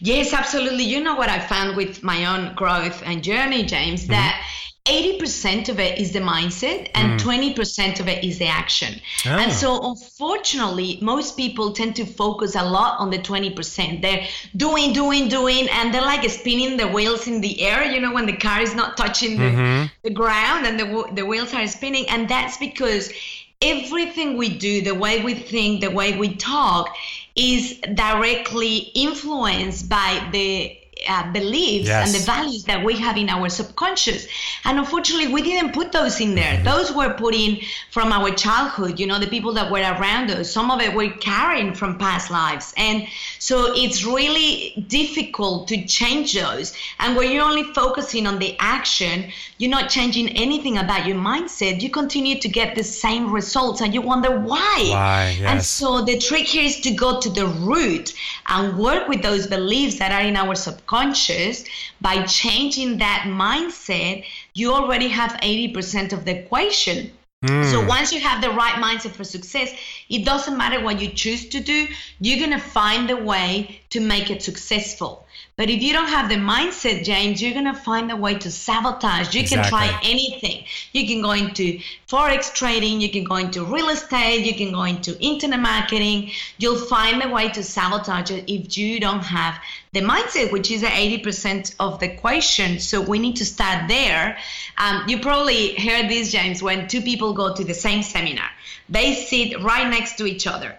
Yes, 0.00 0.32
absolutely. 0.32 0.84
You 0.84 1.02
know 1.02 1.16
what 1.16 1.28
I 1.28 1.38
found 1.38 1.76
with 1.76 2.02
my 2.02 2.26
own 2.26 2.54
growth 2.54 3.02
and 3.04 3.22
journey, 3.22 3.64
James, 3.64 4.02
mm-hmm. 4.02 4.12
that 4.12 4.46
80% 4.84 5.68
of 5.68 5.78
it 5.78 5.98
is 5.98 6.12
the 6.12 6.18
mindset 6.18 6.90
and 6.96 7.20
mm. 7.20 7.54
20% 7.54 8.00
of 8.00 8.08
it 8.08 8.24
is 8.24 8.38
the 8.40 8.48
action. 8.48 9.00
Oh. 9.26 9.30
And 9.30 9.52
so, 9.52 9.90
unfortunately, 9.90 10.98
most 11.00 11.36
people 11.36 11.72
tend 11.72 11.94
to 11.96 12.04
focus 12.04 12.56
a 12.56 12.64
lot 12.64 12.98
on 12.98 13.10
the 13.10 13.18
20%. 13.18 14.02
They're 14.02 14.26
doing, 14.56 14.92
doing, 14.92 15.28
doing, 15.28 15.68
and 15.70 15.94
they're 15.94 16.02
like 16.02 16.28
spinning 16.28 16.76
the 16.76 16.88
wheels 16.88 17.28
in 17.28 17.40
the 17.40 17.62
air, 17.62 17.84
you 17.84 18.00
know, 18.00 18.12
when 18.12 18.26
the 18.26 18.36
car 18.36 18.60
is 18.60 18.74
not 18.74 18.96
touching 18.96 19.38
the, 19.38 19.44
mm-hmm. 19.44 19.86
the 20.02 20.10
ground 20.10 20.66
and 20.66 20.80
the, 20.80 21.08
the 21.14 21.24
wheels 21.24 21.54
are 21.54 21.66
spinning. 21.68 22.08
And 22.08 22.28
that's 22.28 22.56
because 22.56 23.12
everything 23.60 24.36
we 24.36 24.48
do, 24.58 24.82
the 24.82 24.96
way 24.96 25.22
we 25.22 25.34
think, 25.34 25.80
the 25.80 25.92
way 25.92 26.18
we 26.18 26.34
talk, 26.34 26.92
is 27.36 27.78
directly 27.94 28.78
influenced 28.94 29.88
by 29.88 30.28
the 30.32 30.81
uh, 31.08 31.32
beliefs 31.32 31.88
yes. 31.88 32.06
and 32.06 32.14
the 32.14 32.24
values 32.24 32.64
that 32.64 32.84
we 32.84 32.96
have 32.96 33.16
in 33.16 33.28
our 33.28 33.48
subconscious. 33.48 34.26
And 34.64 34.78
unfortunately, 34.78 35.32
we 35.32 35.42
didn't 35.42 35.72
put 35.72 35.92
those 35.92 36.20
in 36.20 36.34
there. 36.34 36.54
Mm-hmm. 36.54 36.64
Those 36.64 36.92
were 36.92 37.14
put 37.14 37.34
in 37.34 37.58
from 37.90 38.12
our 38.12 38.30
childhood, 38.30 38.98
you 39.00 39.06
know, 39.06 39.18
the 39.18 39.26
people 39.26 39.52
that 39.54 39.70
were 39.70 39.80
around 39.80 40.30
us. 40.30 40.50
Some 40.50 40.70
of 40.70 40.80
it 40.80 40.94
we're 40.94 41.12
carrying 41.12 41.74
from 41.74 41.98
past 41.98 42.30
lives. 42.30 42.72
And 42.76 43.06
so 43.38 43.72
it's 43.74 44.04
really 44.04 44.84
difficult 44.88 45.68
to 45.68 45.84
change 45.86 46.34
those. 46.34 46.72
And 46.98 47.16
when 47.16 47.30
you're 47.32 47.44
only 47.44 47.64
focusing 47.74 48.26
on 48.26 48.38
the 48.38 48.56
action, 48.58 49.30
you're 49.58 49.70
not 49.70 49.90
changing 49.90 50.28
anything 50.30 50.78
about 50.78 51.06
your 51.06 51.16
mindset. 51.16 51.80
You 51.80 51.90
continue 51.90 52.40
to 52.40 52.48
get 52.48 52.74
the 52.74 52.84
same 52.84 53.32
results 53.32 53.80
and 53.80 53.92
you 53.92 54.02
wonder 54.02 54.38
why. 54.38 54.86
Why? 54.88 55.36
Yes. 55.38 55.50
And 55.50 55.62
so 55.62 56.04
the 56.04 56.18
trick 56.18 56.46
here 56.46 56.64
is 56.64 56.80
to 56.80 56.90
go 56.92 57.20
to 57.20 57.28
the 57.28 57.46
root 57.46 58.14
and 58.48 58.78
work 58.78 59.08
with 59.08 59.22
those 59.22 59.46
beliefs 59.46 59.98
that 59.98 60.12
are 60.12 60.26
in 60.26 60.36
our 60.36 60.54
subconscious 60.54 60.91
subconscious, 60.92 61.64
by 62.00 62.22
changing 62.24 62.98
that 62.98 63.24
mindset, 63.26 64.24
you 64.54 64.72
already 64.72 65.08
have 65.08 65.32
80% 65.42 66.12
of 66.12 66.24
the 66.24 66.38
equation. 66.44 67.10
Mm. 67.44 67.70
So 67.70 67.84
once 67.86 68.12
you 68.12 68.20
have 68.20 68.40
the 68.42 68.50
right 68.50 68.74
mindset 68.74 69.12
for 69.12 69.24
success, 69.24 69.72
it 70.08 70.24
doesn't 70.24 70.56
matter 70.56 70.82
what 70.84 71.00
you 71.00 71.08
choose 71.08 71.48
to 71.48 71.60
do, 71.60 71.88
you're 72.20 72.38
going 72.38 72.58
to 72.58 72.64
find 72.64 73.10
a 73.10 73.16
way 73.16 73.80
to 73.90 74.00
make 74.00 74.30
it 74.30 74.42
successful. 74.42 75.26
But 75.54 75.68
if 75.68 75.82
you 75.82 75.92
don't 75.92 76.08
have 76.08 76.30
the 76.30 76.36
mindset, 76.36 77.04
James, 77.04 77.42
you're 77.42 77.52
going 77.52 77.66
to 77.66 77.74
find 77.74 78.10
a 78.10 78.16
way 78.16 78.36
to 78.36 78.50
sabotage. 78.50 79.34
You 79.34 79.42
exactly. 79.42 79.56
can 79.56 79.68
try 79.68 80.00
anything. 80.02 80.64
You 80.92 81.06
can 81.06 81.20
go 81.20 81.32
into 81.32 81.78
forex 82.08 82.54
trading, 82.54 83.02
you 83.02 83.10
can 83.10 83.24
go 83.24 83.36
into 83.36 83.62
real 83.62 83.90
estate, 83.90 84.46
you 84.46 84.54
can 84.54 84.72
go 84.72 84.84
into 84.84 85.18
internet 85.20 85.60
marketing. 85.60 86.30
You'll 86.56 86.78
find 86.78 87.22
a 87.22 87.28
way 87.28 87.50
to 87.50 87.62
sabotage 87.62 88.30
it 88.30 88.44
if 88.50 88.78
you 88.78 88.98
don't 88.98 89.24
have 89.24 89.60
the 89.92 90.00
mindset, 90.00 90.52
which 90.52 90.70
is 90.70 90.82
80% 90.82 91.74
of 91.78 92.00
the 92.00 92.10
equation. 92.14 92.78
So 92.78 93.02
we 93.02 93.18
need 93.18 93.36
to 93.36 93.44
start 93.44 93.88
there. 93.88 94.38
Um, 94.78 95.04
you 95.06 95.20
probably 95.20 95.74
heard 95.74 96.08
this, 96.08 96.32
James, 96.32 96.62
when 96.62 96.88
two 96.88 97.02
people 97.02 97.34
go 97.34 97.54
to 97.54 97.62
the 97.62 97.74
same 97.74 98.02
seminar. 98.02 98.48
They 98.88 99.14
sit 99.14 99.62
right 99.62 99.88
next 99.88 100.16
to 100.16 100.24
each 100.24 100.46
other 100.46 100.78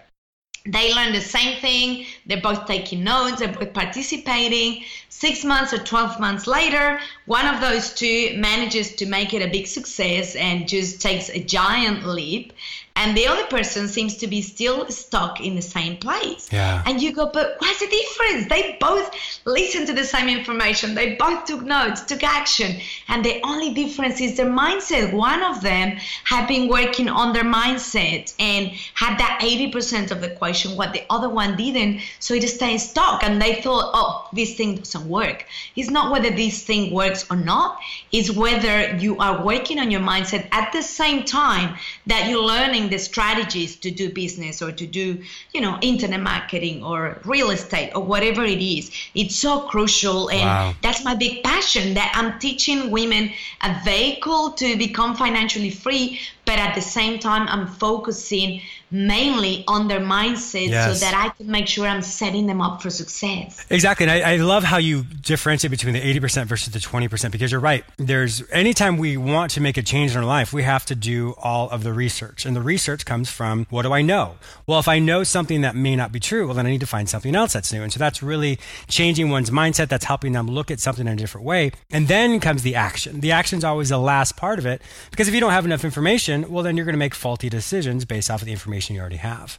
they 0.66 0.94
learn 0.94 1.12
the 1.12 1.20
same 1.20 1.60
thing. 1.60 2.06
They're 2.26 2.40
both 2.40 2.66
taking 2.66 3.04
notes, 3.04 3.40
they're 3.40 3.52
both 3.52 3.74
participating. 3.74 4.84
Six 5.10 5.44
months 5.44 5.72
or 5.72 5.78
12 5.78 6.18
months 6.18 6.46
later, 6.46 6.98
one 7.26 7.46
of 7.46 7.60
those 7.60 7.92
two 7.92 8.34
manages 8.36 8.94
to 8.96 9.06
make 9.06 9.34
it 9.34 9.42
a 9.42 9.50
big 9.50 9.66
success 9.66 10.34
and 10.34 10.66
just 10.66 11.00
takes 11.00 11.28
a 11.28 11.38
giant 11.38 12.06
leap 12.06 12.52
and 12.96 13.16
the 13.16 13.26
other 13.26 13.44
person 13.46 13.88
seems 13.88 14.16
to 14.18 14.28
be 14.28 14.40
still 14.40 14.88
stuck 14.88 15.40
in 15.40 15.56
the 15.56 15.62
same 15.62 15.96
place. 15.96 16.48
Yeah. 16.52 16.80
And 16.86 17.02
you 17.02 17.12
go, 17.12 17.28
but 17.28 17.56
what's 17.58 17.80
the 17.80 17.88
difference? 17.88 18.48
They 18.48 18.76
both 18.80 19.10
listened 19.44 19.88
to 19.88 19.92
the 19.92 20.04
same 20.04 20.28
information. 20.28 20.94
They 20.94 21.16
both 21.16 21.44
took 21.44 21.62
notes, 21.62 22.02
took 22.02 22.22
action. 22.22 22.80
And 23.08 23.24
the 23.24 23.40
only 23.42 23.74
difference 23.74 24.20
is 24.20 24.36
their 24.36 24.46
mindset. 24.46 25.12
One 25.12 25.42
of 25.42 25.60
them 25.60 25.96
had 26.22 26.46
been 26.46 26.68
working 26.68 27.08
on 27.08 27.32
their 27.32 27.44
mindset 27.44 28.32
and 28.38 28.68
had 28.94 29.18
that 29.18 29.40
80% 29.42 30.12
of 30.12 30.20
the 30.20 30.30
question, 30.30 30.76
what 30.76 30.92
the 30.92 31.02
other 31.10 31.28
one 31.28 31.56
didn't. 31.56 32.00
So 32.20 32.34
it 32.34 32.48
stayed 32.48 32.78
stuck. 32.78 33.24
And 33.24 33.42
they 33.42 33.60
thought, 33.60 33.90
oh, 33.92 34.28
this 34.32 34.54
thing 34.54 34.76
doesn't 34.76 35.08
work. 35.08 35.46
It's 35.74 35.90
not 35.90 36.12
whether 36.12 36.30
this 36.30 36.62
thing 36.62 36.94
works 36.94 37.26
or 37.28 37.36
not, 37.36 37.80
it's 38.12 38.30
whether 38.30 38.96
you 38.98 39.18
are 39.18 39.44
working 39.44 39.80
on 39.80 39.90
your 39.90 40.00
mindset 40.00 40.46
at 40.52 40.72
the 40.72 40.82
same 40.82 41.24
time 41.24 41.76
that 42.06 42.28
you're 42.28 42.40
learning 42.40 42.83
the 42.88 42.98
strategies 42.98 43.76
to 43.76 43.90
do 43.90 44.12
business 44.12 44.62
or 44.62 44.72
to 44.72 44.86
do, 44.86 45.22
you 45.52 45.60
know, 45.60 45.78
internet 45.80 46.20
marketing 46.20 46.82
or 46.82 47.20
real 47.24 47.50
estate 47.50 47.92
or 47.94 48.02
whatever 48.02 48.44
it 48.44 48.62
is. 48.62 48.90
It's 49.14 49.36
so 49.36 49.60
crucial. 49.60 50.30
And 50.30 50.40
wow. 50.40 50.74
that's 50.82 51.04
my 51.04 51.14
big 51.14 51.42
passion 51.42 51.94
that 51.94 52.12
I'm 52.14 52.38
teaching 52.38 52.90
women 52.90 53.30
a 53.62 53.80
vehicle 53.84 54.52
to 54.52 54.76
become 54.76 55.16
financially 55.16 55.70
free, 55.70 56.20
but 56.44 56.58
at 56.58 56.74
the 56.74 56.80
same 56.80 57.18
time, 57.18 57.48
I'm 57.48 57.66
focusing 57.66 58.60
mainly 58.94 59.64
on 59.66 59.88
their 59.88 59.98
mindset 59.98 60.68
yes. 60.68 61.00
so 61.00 61.04
that 61.04 61.14
I 61.14 61.30
can 61.30 61.50
make 61.50 61.66
sure 61.66 61.86
I'm 61.86 62.00
setting 62.00 62.46
them 62.46 62.60
up 62.60 62.80
for 62.80 62.90
success. 62.90 63.66
Exactly. 63.68 64.06
And 64.06 64.24
I, 64.24 64.34
I, 64.34 64.36
love 64.36 64.62
how 64.62 64.76
you 64.76 65.02
differentiate 65.02 65.72
between 65.72 65.94
the 65.94 66.00
80% 66.00 66.46
versus 66.46 66.72
the 66.72 66.78
20% 66.78 67.32
because 67.32 67.50
you're 67.50 67.60
right. 67.60 67.84
There's 67.96 68.48
anytime 68.52 68.96
we 68.96 69.16
want 69.16 69.50
to 69.52 69.60
make 69.60 69.76
a 69.76 69.82
change 69.82 70.12
in 70.12 70.18
our 70.18 70.24
life, 70.24 70.52
we 70.52 70.62
have 70.62 70.84
to 70.86 70.94
do 70.94 71.34
all 71.38 71.68
of 71.70 71.82
the 71.82 71.92
research. 71.92 72.46
And 72.46 72.54
the 72.54 72.62
research 72.62 73.04
comes 73.04 73.30
from 73.30 73.66
what 73.68 73.82
do 73.82 73.92
I 73.92 74.02
know? 74.02 74.36
Well, 74.66 74.78
if 74.78 74.86
I 74.86 75.00
know 75.00 75.24
something 75.24 75.62
that 75.62 75.74
may 75.74 75.96
not 75.96 76.12
be 76.12 76.20
true, 76.20 76.46
well, 76.46 76.54
then 76.54 76.66
I 76.66 76.70
need 76.70 76.80
to 76.80 76.86
find 76.86 77.08
something 77.08 77.34
else 77.34 77.54
that's 77.54 77.72
new. 77.72 77.82
And 77.82 77.92
so 77.92 77.98
that's 77.98 78.22
really 78.22 78.60
changing 78.86 79.28
one's 79.28 79.50
mindset. 79.50 79.88
That's 79.88 80.04
helping 80.04 80.32
them 80.32 80.46
look 80.46 80.70
at 80.70 80.78
something 80.78 81.06
in 81.06 81.14
a 81.14 81.16
different 81.16 81.44
way. 81.44 81.72
And 81.90 82.06
then 82.06 82.38
comes 82.38 82.62
the 82.62 82.76
action. 82.76 83.20
The 83.20 83.32
action 83.32 83.58
is 83.58 83.64
always 83.64 83.88
the 83.88 83.98
last 83.98 84.36
part 84.36 84.60
of 84.60 84.66
it 84.66 84.82
because 85.10 85.26
if 85.26 85.34
you 85.34 85.40
don't 85.40 85.52
have 85.52 85.64
enough 85.64 85.84
information, 85.84 86.33
well, 86.42 86.62
then 86.62 86.76
you're 86.76 86.86
going 86.86 86.94
to 86.94 86.98
make 86.98 87.14
faulty 87.14 87.48
decisions 87.48 88.04
based 88.04 88.30
off 88.30 88.42
of 88.42 88.46
the 88.46 88.52
information 88.52 88.74
information 88.74 88.96
you 88.96 89.00
already 89.00 89.16
have. 89.16 89.58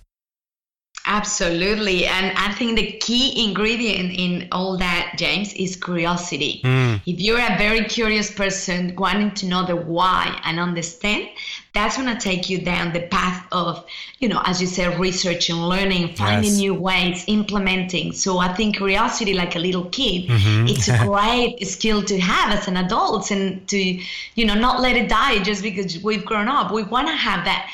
Absolutely. 1.08 2.08
And 2.08 2.36
I 2.36 2.52
think 2.54 2.78
the 2.78 2.94
key 2.94 3.46
ingredient 3.46 4.12
in 4.18 4.48
all 4.52 4.76
that, 4.78 5.14
James, 5.18 5.54
is 5.54 5.76
curiosity. 5.76 6.62
Mm. 6.64 7.00
If 7.06 7.20
you're 7.20 7.40
a 7.40 7.58
very 7.60 7.84
curious 7.86 8.32
person 8.32 8.96
wanting 8.96 9.32
to 9.36 9.46
know 9.46 9.68
the 9.68 9.76
why 9.76 10.42
and 10.44 10.60
understand, 10.60 11.30
that's 11.76 11.98
going 11.98 12.08
to 12.08 12.20
take 12.20 12.50
you 12.50 12.60
down 12.62 12.94
the 12.94 13.02
path 13.02 13.46
of, 13.52 13.86
you 14.20 14.30
know, 14.30 14.42
as 14.46 14.62
you 14.62 14.66
said, 14.66 14.98
research 14.98 15.50
and 15.50 15.68
learning, 15.68 16.16
finding 16.16 16.52
yes. 16.52 16.60
new 16.60 16.74
ways, 16.74 17.26
implementing. 17.28 18.14
So 18.14 18.38
I 18.40 18.54
think 18.54 18.78
curiosity, 18.78 19.34
like 19.34 19.58
a 19.58 19.60
little 19.60 19.86
kid, 19.90 20.30
mm-hmm. 20.30 20.68
it's 20.68 20.88
a 20.88 20.98
great 21.06 21.68
skill 21.68 22.02
to 22.04 22.18
have 22.18 22.58
as 22.58 22.70
an 22.70 22.78
adult 22.78 23.30
and 23.30 23.68
to, 23.68 23.78
you 23.78 24.46
know, 24.46 24.54
not 24.54 24.80
let 24.80 24.96
it 24.96 25.10
die 25.10 25.44
just 25.44 25.62
because 25.62 26.02
we've 26.02 26.26
grown 26.26 26.48
up. 26.48 26.72
We 26.72 26.84
want 26.84 27.08
to 27.10 27.14
have 27.14 27.44
that 27.44 27.70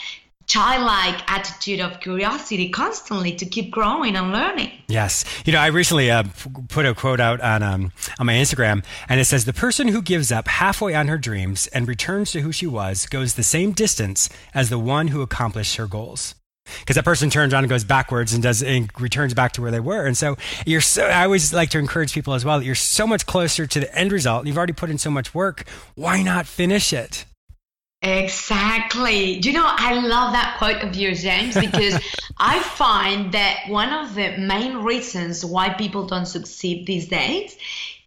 childlike 0.52 1.24
attitude 1.32 1.80
of 1.80 2.02
curiosity 2.02 2.68
constantly 2.68 3.34
to 3.34 3.46
keep 3.46 3.72
growing 3.72 4.18
and 4.18 4.34
learning. 4.34 4.70
Yes. 4.90 5.24
You 5.46 5.54
know, 5.54 5.60
I 5.60 5.68
recently 5.68 6.12
uh, 6.12 6.24
put 6.68 6.86
a 6.86 6.94
quote 6.94 7.22
out 7.22 7.40
on, 7.40 7.64
um, 7.64 7.94
on 8.20 8.26
my 8.26 8.34
Instagram, 8.34 8.84
and 9.08 9.22
it 9.22 9.26
says 9.26 9.46
The 9.46 9.54
person 9.54 9.88
who 9.88 10.02
gives 10.02 10.30
up 10.30 10.50
halfway 10.50 10.94
on 10.94 11.08
her 11.08 11.18
dreams 11.18 11.68
and 11.68 11.88
returns 11.88 12.34
to 12.34 12.42
who 12.42 12.52
she 12.52 12.68
was 12.68 13.06
goes 13.06 13.36
the 13.36 13.44
same 13.44 13.72
distance 13.72 14.28
as 14.54 14.70
the 14.70 14.78
one 14.78 15.08
who 15.08 15.22
accomplished 15.22 15.78
her 15.78 15.88
goals 15.88 16.36
because 16.82 16.96
that 16.96 17.06
person 17.06 17.30
turns 17.30 17.54
around 17.54 17.64
and 17.64 17.70
goes 17.70 17.86
backwards 17.86 18.34
and 18.34 18.44
does 18.44 18.62
and 18.62 18.90
returns 19.00 19.34
back 19.34 19.54
to 19.54 19.62
where 19.62 19.72
they 19.72 19.80
were. 19.80 20.06
And 20.06 20.18
so 20.18 20.38
you're 20.66 20.82
so. 20.82 21.06
I 21.06 21.24
always 21.24 21.54
like 21.54 21.70
to 21.72 21.80
encourage 21.80 22.14
people 22.14 22.34
as 22.34 22.44
well 22.44 22.60
that 22.60 22.66
you're 22.66 22.76
so 22.76 23.08
much 23.08 23.26
closer 23.26 23.66
to 23.66 23.80
the 23.80 23.94
end 23.96 24.12
result. 24.12 24.46
You've 24.46 24.58
already 24.58 24.74
put 24.74 24.90
in 24.90 24.98
so 24.98 25.10
much 25.10 25.34
work. 25.34 25.64
Why 25.96 26.22
not 26.22 26.46
finish 26.46 26.92
it? 26.92 27.26
Exactly. 28.02 29.40
Do 29.40 29.50
you 29.52 29.56
know, 29.56 29.68
I 29.68 29.94
love 30.00 30.34
that 30.34 30.56
quote 30.58 30.82
of 30.82 30.96
yours, 30.96 31.22
James, 31.22 31.56
because 31.56 32.00
I 32.38 32.60
find 32.60 33.32
that 33.34 33.66
one 33.68 33.94
of 33.94 34.16
the 34.16 34.38
main 34.38 34.78
reasons 34.78 35.46
why 35.46 35.70
people 35.70 36.08
don't 36.08 36.26
succeed 36.26 36.88
these 36.88 37.08
days 37.08 37.56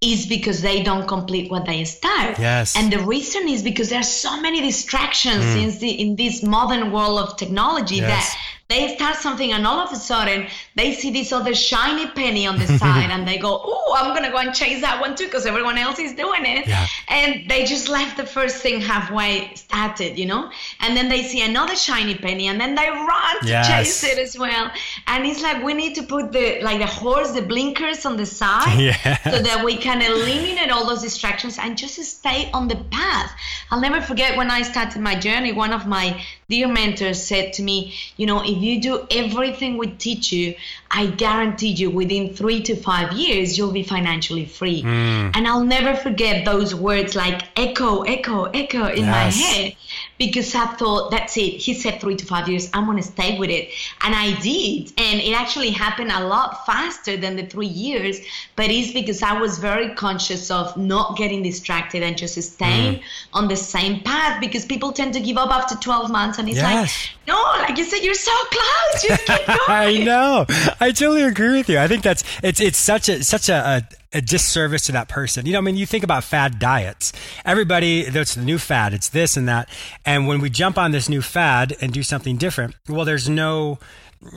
is 0.00 0.26
because 0.26 0.60
they 0.60 0.82
don't 0.82 1.06
complete 1.06 1.50
what 1.50 1.64
they 1.64 1.84
start. 1.84 2.38
Yes. 2.38 2.76
And 2.76 2.92
the 2.92 2.98
reason 2.98 3.48
is 3.48 3.62
because 3.62 3.88
there 3.90 4.00
are 4.00 4.02
so 4.02 4.40
many 4.40 4.60
distractions 4.60 5.44
mm. 5.44 5.62
in, 5.62 5.78
the, 5.78 5.90
in 5.90 6.16
this 6.16 6.42
modern 6.42 6.90
world 6.90 7.20
of 7.20 7.36
technology 7.36 7.96
yes. 7.96 8.08
that 8.08 8.38
they 8.68 8.94
start 8.96 9.16
something 9.16 9.52
and 9.52 9.66
all 9.66 9.78
of 9.78 9.92
a 9.92 9.96
sudden 9.96 10.48
they 10.76 10.92
see 10.92 11.10
this 11.10 11.32
other 11.32 11.54
shiny 11.54 12.06
penny 12.08 12.46
on 12.46 12.58
the 12.58 12.66
side 12.78 13.10
and 13.10 13.26
they 13.26 13.38
go, 13.38 13.60
oh, 13.62 13.96
I'm 13.96 14.10
going 14.10 14.24
to 14.24 14.30
go 14.30 14.38
and 14.38 14.54
chase 14.54 14.80
that 14.80 15.00
one 15.00 15.14
too 15.14 15.26
because 15.26 15.46
everyone 15.46 15.78
else 15.78 15.98
is 15.98 16.14
doing 16.14 16.44
it. 16.44 16.66
Yeah. 16.66 16.86
And 17.08 17.48
they 17.48 17.64
just 17.64 17.88
left 17.88 18.16
the 18.16 18.26
first 18.26 18.56
thing 18.56 18.80
halfway 18.80 19.54
started, 19.54 20.18
you 20.18 20.26
know? 20.26 20.50
And 20.80 20.96
then 20.96 21.08
they 21.08 21.22
see 21.22 21.42
another 21.42 21.76
shiny 21.76 22.16
penny 22.16 22.48
and 22.48 22.60
then 22.60 22.74
they 22.74 22.88
run 22.88 23.40
to 23.42 23.46
yes. 23.46 23.68
chase 23.68 24.12
it 24.12 24.18
as 24.18 24.36
well. 24.36 24.70
And 25.06 25.24
it's 25.24 25.42
like 25.42 25.62
we 25.62 25.74
need 25.74 25.94
to 25.94 26.02
put 26.02 26.32
the, 26.32 26.60
like 26.62 26.80
the 26.80 26.86
horse, 26.86 27.30
the 27.32 27.42
blinkers 27.42 28.04
on 28.04 28.16
the 28.16 28.26
side 28.26 28.78
yes. 28.80 29.22
so 29.22 29.40
that 29.42 29.64
we 29.64 29.76
can 29.76 30.02
eliminate 30.02 30.70
all 30.70 30.86
those 30.86 31.02
distractions 31.02 31.58
and 31.58 31.78
just 31.78 32.02
stay 32.02 32.50
on 32.52 32.66
the 32.66 32.76
path. 32.90 33.30
I'll 33.70 33.80
never 33.80 34.00
forget 34.00 34.36
when 34.36 34.50
I 34.50 34.62
started 34.62 35.00
my 35.00 35.14
journey, 35.14 35.52
one 35.52 35.72
of 35.72 35.86
my 35.86 36.20
dear 36.48 36.68
mentors 36.68 37.22
said 37.22 37.52
to 37.54 37.62
me, 37.62 37.94
you 38.16 38.26
know, 38.26 38.42
if 38.42 38.58
you 38.58 38.80
do 38.80 39.06
everything 39.10 39.76
we 39.78 39.86
teach 39.88 40.32
you, 40.32 40.54
I 40.90 41.06
guarantee 41.06 41.70
you 41.70 41.90
within 41.90 42.34
three 42.34 42.62
to 42.62 42.76
five 42.76 43.12
years, 43.12 43.58
you'll 43.58 43.72
be 43.72 43.82
financially 43.82 44.46
free. 44.46 44.82
Mm. 44.82 45.32
And 45.34 45.48
I'll 45.48 45.64
never 45.64 45.96
forget 45.96 46.44
those 46.44 46.74
words 46.74 47.16
like 47.16 47.42
echo, 47.58 48.02
echo, 48.02 48.44
echo 48.44 48.86
in 48.86 49.04
yes. 49.04 49.06
my 49.06 49.42
head 49.42 49.76
because 50.18 50.54
I 50.54 50.66
thought, 50.66 51.10
that's 51.10 51.36
it. 51.36 51.56
He 51.56 51.74
said 51.74 52.00
three 52.00 52.16
to 52.16 52.24
five 52.24 52.48
years. 52.48 52.70
I'm 52.72 52.84
going 52.84 52.98
to 52.98 53.02
stay 53.02 53.38
with 53.38 53.50
it. 53.50 53.70
And 54.02 54.14
I 54.14 54.38
did. 54.40 54.92
And 54.96 55.20
it 55.20 55.34
actually 55.34 55.70
happened 55.70 56.10
a 56.12 56.24
lot 56.24 56.64
faster 56.66 57.16
than 57.16 57.36
the 57.36 57.46
three 57.46 57.66
years. 57.66 58.20
But 58.56 58.70
it's 58.70 58.92
because 58.92 59.22
I 59.22 59.40
was 59.40 59.58
very 59.58 59.94
conscious 59.94 60.50
of 60.50 60.76
not 60.76 61.16
getting 61.16 61.42
distracted 61.42 62.02
and 62.02 62.16
just 62.16 62.40
staying 62.40 62.96
mm. 62.96 63.02
on 63.32 63.48
the 63.48 63.56
same 63.56 64.00
path 64.00 64.40
because 64.40 64.64
people 64.64 64.92
tend 64.92 65.14
to 65.14 65.20
give 65.20 65.36
up 65.36 65.50
after 65.50 65.74
12 65.76 66.10
months. 66.10 66.38
And 66.38 66.48
it's 66.48 66.58
yes. 66.58 66.74
like, 66.74 66.90
no, 67.26 67.42
like 67.58 67.76
you 67.76 67.84
said, 67.84 68.00
you're 68.02 68.14
so 68.14 68.32
close. 68.50 69.02
Just 69.02 69.26
keep 69.26 69.46
going. 69.46 69.58
I 69.68 70.02
know. 70.04 70.46
I 70.80 70.92
totally 70.92 71.22
agree 71.22 71.56
with 71.56 71.68
you. 71.68 71.78
I 71.78 71.88
think 71.88 72.02
that's 72.02 72.22
it's 72.42 72.60
it's 72.60 72.78
such 72.78 73.08
a 73.08 73.24
such 73.24 73.48
a, 73.48 73.54
a, 73.54 74.03
a, 74.14 74.20
disservice 74.20 74.86
to 74.86 74.92
that 74.92 75.08
person. 75.08 75.46
You 75.46 75.52
know, 75.52 75.58
I 75.58 75.62
mean, 75.62 75.76
you 75.76 75.86
think 75.86 76.04
about 76.04 76.24
fad 76.24 76.58
diets. 76.58 77.12
Everybody, 77.44 78.04
that's 78.04 78.34
the 78.34 78.42
new 78.42 78.58
fad. 78.58 78.94
It's 78.94 79.08
this 79.08 79.36
and 79.36 79.48
that. 79.48 79.68
And 80.04 80.26
when 80.26 80.40
we 80.40 80.50
jump 80.50 80.78
on 80.78 80.92
this 80.92 81.08
new 81.08 81.22
fad 81.22 81.76
and 81.80 81.92
do 81.92 82.02
something 82.02 82.36
different, 82.36 82.74
well, 82.88 83.04
there's 83.04 83.28
no 83.28 83.78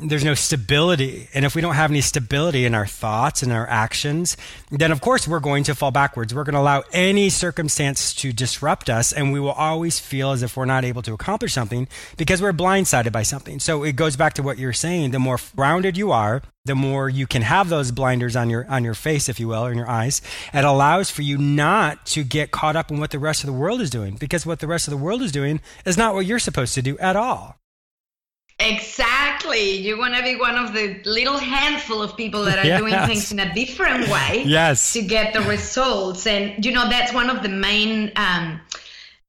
there's 0.02 0.23
no 0.23 0.34
stability. 0.34 1.30
And 1.34 1.45
if 1.45 1.56
we 1.56 1.62
don't 1.62 1.76
have 1.76 1.91
any 1.91 2.02
stability 2.02 2.65
in 2.65 2.76
our 2.76 2.86
thoughts 2.86 3.41
and 3.41 3.52
our 3.52 3.67
actions, 3.67 4.38
then 4.69 4.91
of 4.91 5.02
course 5.02 5.28
we're 5.28 5.39
going 5.39 5.63
to 5.65 5.76
fall 5.76 5.91
backwards. 5.91 6.34
We're 6.34 6.43
going 6.43 6.56
to 6.56 6.60
allow 6.60 6.84
any 6.91 7.30
circumstance 7.30 8.13
to 8.15 8.34
disrupt 8.34 8.89
us, 8.89 9.13
and 9.13 9.32
we 9.32 9.39
will 9.39 9.52
always 9.52 10.00
feel 10.00 10.32
as 10.32 10.43
if 10.43 10.58
we're 10.58 10.65
not 10.65 10.86
able 10.86 11.02
to 11.04 11.13
accomplish 11.13 11.54
something 11.54 11.88
because 12.17 12.41
we're 12.41 12.54
blindsided 12.54 13.12
by 13.12 13.23
something. 13.23 13.60
So 13.60 13.84
it 13.84 13.95
goes 13.95 14.15
back 14.15 14.34
to 14.34 14.43
what 14.43 14.58
you're 14.58 14.73
saying. 14.73 15.12
The 15.12 15.19
more 15.19 15.39
grounded 15.56 15.97
you 15.97 16.12
are, 16.12 16.41
the 16.65 16.76
more 16.76 17.08
you 17.08 17.26
can 17.26 17.41
have 17.43 17.69
those 17.69 17.91
blinders 17.91 18.36
on 18.36 18.50
your 18.50 18.69
on 18.69 18.84
your 18.84 18.93
face, 18.93 19.30
if 19.30 19.39
you 19.39 19.47
will, 19.47 19.65
or 19.65 19.71
in 19.71 19.78
your 19.78 19.89
eyes. 19.89 20.21
It 20.54 20.65
allows 20.65 21.10
for 21.10 21.21
you 21.21 21.38
not 21.38 22.06
to 22.08 22.23
get 22.23 22.52
caught 22.52 22.76
up 22.76 22.91
in 22.91 23.00
what 23.00 23.12
the 23.12 23.19
rest 23.19 23.43
of 23.43 23.47
the 23.47 23.54
world 23.54 23.80
is 23.80 23.89
doing, 23.89 24.15
because 24.15 24.45
what 24.45 24.60
the 24.60 24.67
rest 24.67 24.88
of 24.88 24.91
the 24.91 24.97
world 24.97 25.21
is 25.21 25.32
doing 25.32 25.62
is 25.86 25.97
not 25.97 26.13
what 26.13 26.26
you're 26.26 26.39
supposed 26.39 26.73
to 26.76 26.82
do 26.82 26.97
at 26.97 27.15
all. 27.15 27.56
Exactly. 28.60 29.72
You 29.72 30.00
want 30.00 30.15
to 30.15 30.24
be 30.24 30.36
one 30.36 30.56
of 30.56 30.74
the 30.74 31.00
little 31.06 31.38
handful 31.38 32.02
of 32.02 32.17
people 32.17 32.43
that 32.46 32.58
are 32.58 32.65
yes. 32.65 32.80
doing 32.80 32.96
things 33.06 33.32
in 33.32 33.39
a 33.39 33.54
different 33.54 34.10
way 34.10 34.43
yes. 34.46 34.93
to 34.93 35.02
get 35.04 35.34
the 35.34 35.41
results. 35.41 36.26
And, 36.26 36.65
you 36.65 36.72
know, 36.72 36.89
that's 36.89 37.13
one 37.13 37.30
of 37.30 37.43
the 37.43 37.50
main 37.50 38.12
um, 38.15 38.60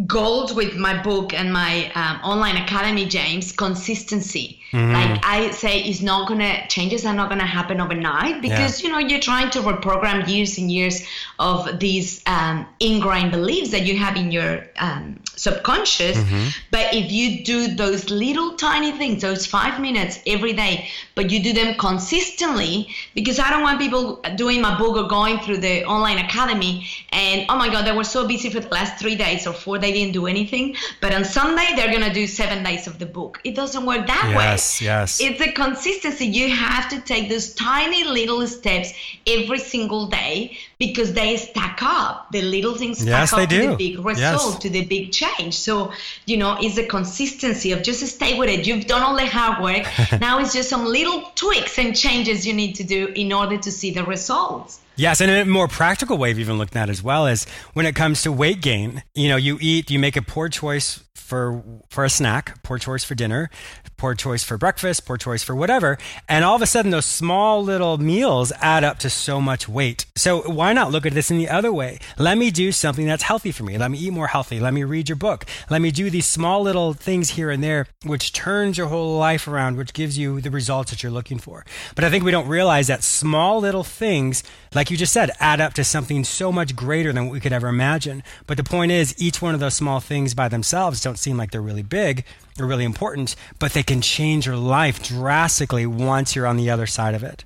goals 0.06 0.54
with 0.54 0.76
my 0.76 1.02
book 1.02 1.34
and 1.34 1.52
my 1.52 1.92
um, 1.94 2.20
online 2.22 2.56
academy, 2.56 3.04
James 3.04 3.52
consistency. 3.52 4.57
Mm-hmm. 4.72 4.92
Like 4.92 5.24
I 5.24 5.50
say, 5.50 5.80
it's 5.80 6.02
not 6.02 6.28
going 6.28 6.40
to, 6.40 6.68
changes 6.68 7.06
are 7.06 7.14
not 7.14 7.28
going 7.30 7.40
to 7.40 7.46
happen 7.46 7.80
overnight 7.80 8.42
because, 8.42 8.82
yeah. 8.82 8.86
you 8.86 8.92
know, 8.92 8.98
you're 8.98 9.20
trying 9.20 9.50
to 9.50 9.60
reprogram 9.60 10.28
years 10.28 10.58
and 10.58 10.70
years 10.70 11.06
of 11.38 11.80
these 11.80 12.22
um, 12.26 12.66
ingrained 12.78 13.30
beliefs 13.30 13.70
that 13.70 13.86
you 13.86 13.96
have 13.96 14.16
in 14.16 14.30
your 14.30 14.66
um, 14.76 15.20
subconscious. 15.36 16.18
Mm-hmm. 16.18 16.48
But 16.70 16.92
if 16.92 17.10
you 17.10 17.44
do 17.44 17.74
those 17.74 18.10
little 18.10 18.56
tiny 18.56 18.92
things, 18.92 19.22
those 19.22 19.46
five 19.46 19.80
minutes 19.80 20.20
every 20.26 20.52
day, 20.52 20.88
but 21.14 21.30
you 21.30 21.42
do 21.42 21.54
them 21.54 21.74
consistently, 21.78 22.88
because 23.14 23.38
I 23.38 23.48
don't 23.48 23.62
want 23.62 23.78
people 23.78 24.20
doing 24.36 24.60
my 24.60 24.76
book 24.76 24.96
or 24.96 25.08
going 25.08 25.38
through 25.38 25.58
the 25.58 25.84
online 25.84 26.18
academy 26.18 26.86
and, 27.10 27.46
oh 27.48 27.56
my 27.56 27.70
God, 27.70 27.86
they 27.86 27.92
were 27.92 28.04
so 28.04 28.28
busy 28.28 28.50
for 28.50 28.60
the 28.60 28.68
last 28.68 28.98
three 28.98 29.14
days 29.16 29.46
or 29.46 29.54
four, 29.54 29.78
they 29.78 29.92
didn't 29.92 30.12
do 30.12 30.26
anything. 30.26 30.76
But 31.00 31.14
on 31.14 31.24
Sunday, 31.24 31.68
they're 31.74 31.90
going 31.90 32.04
to 32.06 32.12
do 32.12 32.26
seven 32.26 32.62
days 32.62 32.86
of 32.86 32.98
the 32.98 33.06
book. 33.06 33.40
It 33.44 33.54
doesn't 33.54 33.86
work 33.86 34.06
that 34.06 34.26
yes. 34.28 34.36
way. 34.36 34.57
Yes, 34.58 34.82
yes. 34.82 35.20
It's 35.20 35.40
a 35.40 35.52
consistency. 35.52 36.26
You 36.26 36.50
have 36.50 36.88
to 36.90 37.00
take 37.00 37.28
those 37.28 37.54
tiny 37.54 38.04
little 38.04 38.44
steps 38.46 38.92
every 39.26 39.58
single 39.58 40.06
day 40.06 40.58
because 40.78 41.12
they 41.12 41.36
stack 41.36 41.78
up. 41.82 42.32
The 42.32 42.42
little 42.42 42.74
things 42.74 42.98
stack 42.98 43.30
yes, 43.30 43.32
up 43.32 43.48
to 43.48 43.68
the 43.68 43.76
big 43.76 43.98
result, 43.98 44.54
yes. 44.54 44.58
to 44.58 44.70
the 44.70 44.84
big 44.84 45.12
change. 45.12 45.54
So, 45.54 45.92
you 46.26 46.36
know, 46.36 46.56
it's 46.60 46.76
a 46.76 46.86
consistency 46.86 47.70
of 47.70 47.82
just 47.82 48.04
stay 48.06 48.36
with 48.36 48.48
it. 48.48 48.66
You've 48.66 48.86
done 48.86 49.02
all 49.02 49.16
the 49.16 49.26
hard 49.26 49.62
work. 49.62 49.86
now 50.20 50.40
it's 50.40 50.52
just 50.52 50.68
some 50.68 50.84
little 50.84 51.30
tweaks 51.36 51.78
and 51.78 51.96
changes 51.96 52.46
you 52.46 52.52
need 52.52 52.74
to 52.74 52.84
do 52.84 53.12
in 53.14 53.32
order 53.32 53.58
to 53.58 53.70
see 53.70 53.92
the 53.92 54.04
results. 54.04 54.80
Yes, 54.96 55.20
and 55.20 55.30
a 55.30 55.44
more 55.44 55.68
practical 55.68 56.18
way 56.18 56.32
of 56.32 56.40
even 56.40 56.58
looking 56.58 56.76
at 56.76 56.88
it 56.88 56.90
as 56.90 57.04
well 57.04 57.28
is 57.28 57.44
when 57.72 57.86
it 57.86 57.94
comes 57.94 58.22
to 58.22 58.32
weight 58.32 58.60
gain. 58.60 59.04
You 59.14 59.28
know, 59.28 59.36
you 59.36 59.56
eat, 59.60 59.92
you 59.92 59.98
make 60.00 60.16
a 60.16 60.22
poor 60.22 60.48
choice 60.48 61.04
for 61.18 61.62
for 61.88 62.04
a 62.04 62.10
snack, 62.10 62.62
poor 62.62 62.78
choice 62.78 63.04
for 63.04 63.14
dinner, 63.14 63.50
poor 63.96 64.14
choice 64.14 64.42
for 64.44 64.56
breakfast, 64.56 65.04
poor 65.04 65.16
choice 65.16 65.42
for 65.42 65.54
whatever, 65.54 65.98
and 66.28 66.44
all 66.44 66.56
of 66.56 66.62
a 66.62 66.66
sudden 66.66 66.90
those 66.90 67.04
small 67.04 67.62
little 67.62 67.98
meals 67.98 68.52
add 68.60 68.84
up 68.84 68.98
to 69.00 69.10
so 69.10 69.40
much 69.40 69.68
weight. 69.68 70.06
So 70.16 70.42
why 70.42 70.72
not 70.72 70.90
look 70.90 71.04
at 71.04 71.12
this 71.12 71.30
in 71.30 71.38
the 71.38 71.48
other 71.48 71.72
way? 71.72 71.98
Let 72.16 72.38
me 72.38 72.50
do 72.50 72.72
something 72.72 73.06
that's 73.06 73.24
healthy 73.24 73.52
for 73.52 73.64
me. 73.64 73.76
Let 73.76 73.90
me 73.90 73.98
eat 73.98 74.12
more 74.12 74.28
healthy. 74.28 74.60
Let 74.60 74.72
me 74.72 74.84
read 74.84 75.08
your 75.08 75.16
book. 75.16 75.44
Let 75.68 75.82
me 75.82 75.90
do 75.90 76.10
these 76.10 76.26
small 76.26 76.62
little 76.62 76.94
things 76.94 77.30
here 77.30 77.50
and 77.50 77.62
there 77.62 77.86
which 78.04 78.32
turns 78.32 78.78
your 78.78 78.86
whole 78.86 79.18
life 79.18 79.48
around, 79.48 79.76
which 79.76 79.92
gives 79.92 80.16
you 80.16 80.40
the 80.40 80.50
results 80.50 80.90
that 80.90 81.02
you're 81.02 81.12
looking 81.12 81.38
for. 81.38 81.66
But 81.94 82.04
I 82.04 82.10
think 82.10 82.24
we 82.24 82.30
don't 82.30 82.48
realize 82.48 82.86
that 82.86 83.02
small 83.02 83.60
little 83.60 83.84
things 83.84 84.42
like 84.74 84.90
you 84.90 84.96
just 84.96 85.12
said, 85.12 85.30
add 85.40 85.60
up 85.60 85.74
to 85.74 85.84
something 85.84 86.24
so 86.24 86.52
much 86.52 86.76
greater 86.76 87.12
than 87.12 87.24
what 87.24 87.32
we 87.32 87.40
could 87.40 87.52
ever 87.52 87.68
imagine. 87.68 88.22
But 88.46 88.56
the 88.56 88.64
point 88.64 88.92
is, 88.92 89.14
each 89.18 89.40
one 89.40 89.54
of 89.54 89.60
those 89.60 89.74
small 89.74 90.00
things 90.00 90.34
by 90.34 90.48
themselves 90.48 91.00
don't 91.08 91.18
seem 91.18 91.38
like 91.38 91.50
they're 91.50 91.62
really 91.62 91.82
big 91.82 92.24
or 92.60 92.66
really 92.66 92.84
important, 92.84 93.34
but 93.58 93.72
they 93.72 93.82
can 93.82 94.02
change 94.02 94.44
your 94.44 94.56
life 94.56 95.02
drastically 95.02 95.86
once 95.86 96.36
you're 96.36 96.46
on 96.46 96.58
the 96.58 96.68
other 96.68 96.86
side 96.86 97.14
of 97.14 97.24
it. 97.24 97.44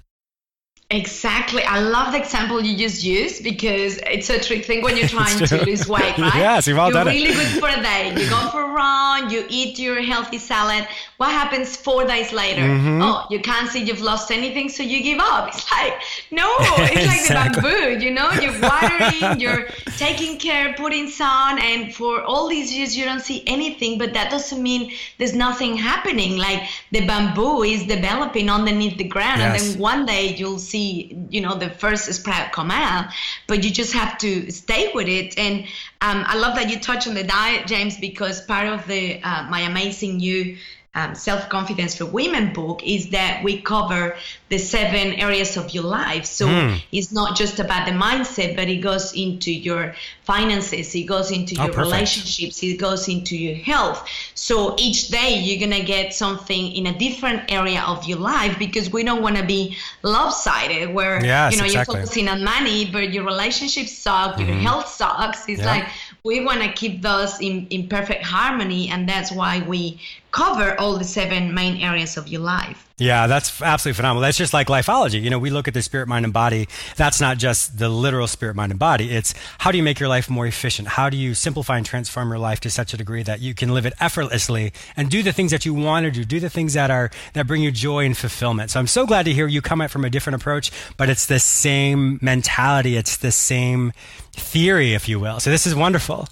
Exactly. 0.93 1.63
I 1.63 1.81
love 1.81 2.13
the 2.13 2.19
example 2.19 2.61
you 2.61 2.77
just 2.77 3.03
used 3.03 3.43
because 3.43 3.99
it's 4.07 4.29
a 4.29 4.39
trick 4.39 4.67
thing 4.67 4.83
when 4.83 4.95
you're 4.99 5.09
trying 5.19 5.39
to 5.47 5.65
lose 5.65 5.89
weight, 5.89 6.19
right? 6.19 6.35
yes, 6.35 6.67
you've 6.67 6.79
all 6.79 6.91
you're 6.91 7.05
done 7.05 7.07
really 7.07 7.31
it. 7.31 7.35
good 7.35 7.61
for 7.63 7.69
a 7.69 7.83
day. 7.83 8.11
You 8.11 8.29
go 8.29 8.51
for 8.51 8.63
a 8.63 8.69
run, 8.69 9.31
you 9.31 9.47
eat 9.49 9.79
your 9.79 10.03
healthy 10.03 10.37
salad. 10.37 10.87
What 11.17 11.31
happens 11.31 11.77
four 11.77 12.05
days 12.05 12.31
later? 12.33 12.63
Mm-hmm. 12.63 13.01
Oh, 13.03 13.27
you 13.31 13.41
can't 13.41 13.71
see 13.71 13.83
you've 13.83 14.03
lost 14.03 14.31
anything, 14.31 14.69
so 14.69 14.83
you 14.83 15.03
give 15.03 15.19
up. 15.19 15.49
It's 15.49 15.71
like, 15.73 15.95
no, 16.31 16.47
it's 16.61 17.23
exactly. 17.23 17.35
like 17.35 17.55
the 17.55 17.63
bamboo, 17.63 18.05
you 18.05 18.11
know? 18.11 18.31
You're 18.33 18.61
watering, 18.61 19.41
you're 19.41 19.69
taking 19.97 20.39
care, 20.39 20.75
putting 20.75 21.09
sun, 21.09 21.59
and 21.59 21.95
for 21.95 22.23
all 22.23 22.49
these 22.49 22.71
years 22.77 22.95
you 22.95 23.07
don't 23.07 23.21
see 23.21 23.43
anything, 23.47 23.97
but 23.97 24.13
that 24.13 24.31
doesn't 24.31 24.63
mean 24.63 24.93
there's 25.17 25.35
nothing 25.35 25.75
happening. 25.75 26.37
Like 26.37 26.69
the 26.91 27.07
bamboo 27.07 27.63
is 27.63 27.87
developing 27.87 28.51
underneath 28.51 28.99
the 28.99 29.05
ground, 29.05 29.41
yes. 29.41 29.63
and 29.63 29.75
then 29.75 29.81
one 29.81 30.05
day 30.05 30.35
you'll 30.35 30.59
see 30.59 30.82
you 31.31 31.41
know 31.41 31.57
the 31.57 31.71
first 31.71 32.13
sprout 32.13 32.53
out 32.59 33.13
but 33.47 33.65
you 33.65 33.71
just 33.71 33.93
have 33.93 34.19
to 34.19 34.51
stay 34.51 34.91
with 34.95 35.09
it. 35.09 35.39
And 35.39 35.65
um, 36.01 36.25
i 36.27 36.37
love 36.37 36.55
that 36.57 36.71
you 36.71 36.79
touch 36.79 37.07
on 37.07 37.15
the 37.15 37.25
diet 37.25 37.67
james 37.67 37.99
because 37.99 38.41
part 38.43 38.67
of 38.67 38.87
the 38.87 39.23
uh, 39.23 39.45
my 39.45 39.61
amazing 39.61 40.21
you 40.21 40.57
um, 40.95 41.15
Self 41.15 41.49
Confidence 41.49 41.97
for 41.97 42.05
Women 42.05 42.53
book 42.53 42.83
is 42.85 43.11
that 43.11 43.43
we 43.43 43.63
cover 43.63 44.15
the 44.51 44.59
seven 44.59 45.15
areas 45.15 45.57
of 45.57 45.73
your 45.73 45.85
life. 45.85 46.27
So 46.27 46.47
mm. 46.47 46.83
it's 46.93 47.11
not 47.11 47.35
just 47.35 47.59
about 47.59 47.87
the 47.87 47.93
mindset, 47.93 48.57
but 48.57 48.69
it 48.69 48.77
goes 48.83 49.15
into 49.15 49.51
your 49.51 49.95
finances, 50.25 50.95
it 50.95 51.05
goes 51.05 51.31
into 51.31 51.57
oh, 51.59 51.65
your 51.65 51.73
perfect. 51.73 51.93
relationships, 51.93 52.63
it 52.63 52.79
goes 52.79 53.09
into 53.09 53.39
your 53.39 53.55
health. 53.55 54.07
So 54.35 54.77
each 54.79 55.09
day 55.09 55.39
you're 55.39 55.67
going 55.67 55.81
to 55.81 55.87
get 55.87 56.13
something 56.13 56.73
in 56.73 56.87
a 56.87 56.99
different 56.99 57.51
area 57.51 57.83
of 57.87 58.05
your 58.05 58.19
life 58.19 58.59
because 58.59 58.93
we 58.93 59.03
don't 59.03 59.23
want 59.23 59.37
to 59.39 59.45
be 59.45 59.77
lopsided 60.03 60.93
where 60.93 61.25
yes, 61.25 61.53
you 61.53 61.59
know 61.59 61.65
exactly. 61.65 61.95
you're 61.95 62.03
focusing 62.03 62.29
on 62.29 62.45
money, 62.45 62.91
but 62.91 63.11
your 63.15 63.25
relationships 63.25 63.97
suck, 63.97 64.37
mm-hmm. 64.37 64.47
your 64.47 64.59
health 64.59 64.89
sucks. 64.89 65.49
It's 65.49 65.61
yeah. 65.61 65.67
like 65.67 65.89
we 66.23 66.45
want 66.45 66.63
to 66.63 66.71
keep 66.73 67.01
those 67.01 67.41
in, 67.41 67.67
in 67.69 67.89
perfect 67.89 68.25
harmony, 68.25 68.89
and 68.91 69.09
that's 69.09 69.33
why 69.33 69.65
we 69.67 69.99
cover 70.33 70.79
all 70.81 70.99
the 70.99 71.05
seven 71.05 71.55
main 71.55 71.77
areas 71.77 72.17
of 72.17 72.27
your 72.27 72.41
life. 72.41 72.89
Yeah, 72.99 73.27
that's 73.27 73.61
absolutely 73.61 73.97
phenomenal. 73.97 74.23
That's 74.23 74.39
just 74.39 74.55
like 74.55 74.69
lifeology. 74.69 75.21
You 75.21 75.29
know, 75.29 75.39
we 75.39 75.51
look 75.51 75.67
at 75.67 75.75
the 75.75 75.83
spirit, 75.83 76.09
mind, 76.09 76.25
and 76.25 76.33
body. 76.33 76.69
That's 76.97 77.21
not 77.21 77.37
just 77.37 77.79
the 77.79 77.89
literal 77.89 78.27
spirit, 78.27 78.55
mind, 78.55 78.71
and 78.71 78.79
body. 78.79 79.11
It's 79.11 79.35
how 79.59 79.73
do 79.73 79.77
you 79.77 79.83
make 79.83 79.99
your 79.99 80.09
life 80.09 80.31
more 80.31 80.47
efficient? 80.47 80.89
How 80.89 81.11
do 81.11 81.17
you 81.17 81.35
simplify 81.35 81.77
and 81.77 81.85
transform 81.85 82.29
your 82.29 82.39
life 82.39 82.61
to 82.61 82.71
such 82.71 82.95
a 82.95 82.97
degree 82.97 83.23
that 83.25 83.41
you 83.41 83.55
can 83.55 83.75
live 83.75 83.87
it 83.87 83.95
effortlessly 83.99 84.73
and 84.97 85.11
do 85.11 85.23
the 85.23 85.33
things 85.33 85.51
that 85.51 85.67
you 85.67 85.75
want 85.75 86.05
to 86.05 86.11
do, 86.11 86.25
do 86.25 86.39
the 86.39 86.51
things 86.51 86.75
that 86.75 86.91
are 86.91 87.11
that 87.33 87.47
bring 87.47 87.63
you 87.63 87.73
joy 87.73 88.05
and 88.05 88.17
fulfillment. 88.17 88.71
So 88.71 88.79
I'm 88.79 88.87
so 88.87 89.05
glad 89.05 89.25
to 89.25 89.33
hear 89.33 89.49
you 89.49 89.63
come 89.63 89.81
at 89.81 89.91
from 89.91 90.05
a 90.05 90.11
different 90.11 90.37
approach, 90.37 90.71
but 90.97 91.09
it's 91.09 91.27
the 91.27 91.41
same 91.41 92.19
mentality. 92.23 92.97
It's 92.97 93.17
the 93.17 93.33
same 93.33 93.93
theory, 94.33 94.95
if 94.95 95.09
you 95.09 95.19
will. 95.19 95.41
So 95.41 95.51
this 95.51 95.67
is 95.67 95.75
wonderful. 95.75 96.29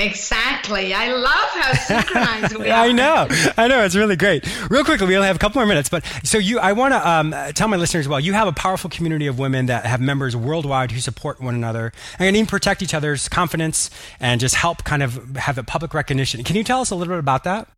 Exactly. 0.00 0.94
I 0.94 1.12
love 1.12 1.50
how 1.50 1.72
synchronized 1.74 2.56
we 2.56 2.70
are. 2.70 2.84
I 2.86 2.92
know. 2.92 3.28
I 3.56 3.68
know. 3.68 3.84
It's 3.84 3.94
really 3.94 4.16
great. 4.16 4.46
Real 4.70 4.84
quickly, 4.84 5.06
we 5.06 5.16
only 5.16 5.26
have 5.26 5.36
a 5.36 5.38
couple 5.38 5.60
more 5.60 5.66
minutes, 5.66 5.88
but 5.88 6.04
so 6.24 6.38
you, 6.38 6.58
I 6.58 6.72
want 6.72 6.94
to 6.94 7.08
um, 7.08 7.34
tell 7.54 7.68
my 7.68 7.76
listeners 7.76 8.06
as 8.06 8.08
well, 8.08 8.20
you 8.20 8.32
have 8.32 8.48
a 8.48 8.52
powerful 8.52 8.88
community 8.90 9.26
of 9.26 9.38
women 9.38 9.66
that 9.66 9.84
have 9.86 10.00
members 10.00 10.34
worldwide 10.36 10.90
who 10.92 11.00
support 11.00 11.40
one 11.40 11.54
another 11.54 11.92
and 12.18 12.36
even 12.36 12.46
protect 12.46 12.82
each 12.82 12.94
other's 12.94 13.28
confidence 13.28 13.90
and 14.18 14.40
just 14.40 14.54
help 14.54 14.84
kind 14.84 15.02
of 15.02 15.36
have 15.36 15.58
a 15.58 15.62
public 15.62 15.94
recognition. 15.94 16.42
Can 16.44 16.56
you 16.56 16.64
tell 16.64 16.80
us 16.80 16.90
a 16.90 16.94
little 16.94 17.12
bit 17.12 17.18
about 17.20 17.44
that? 17.44 17.68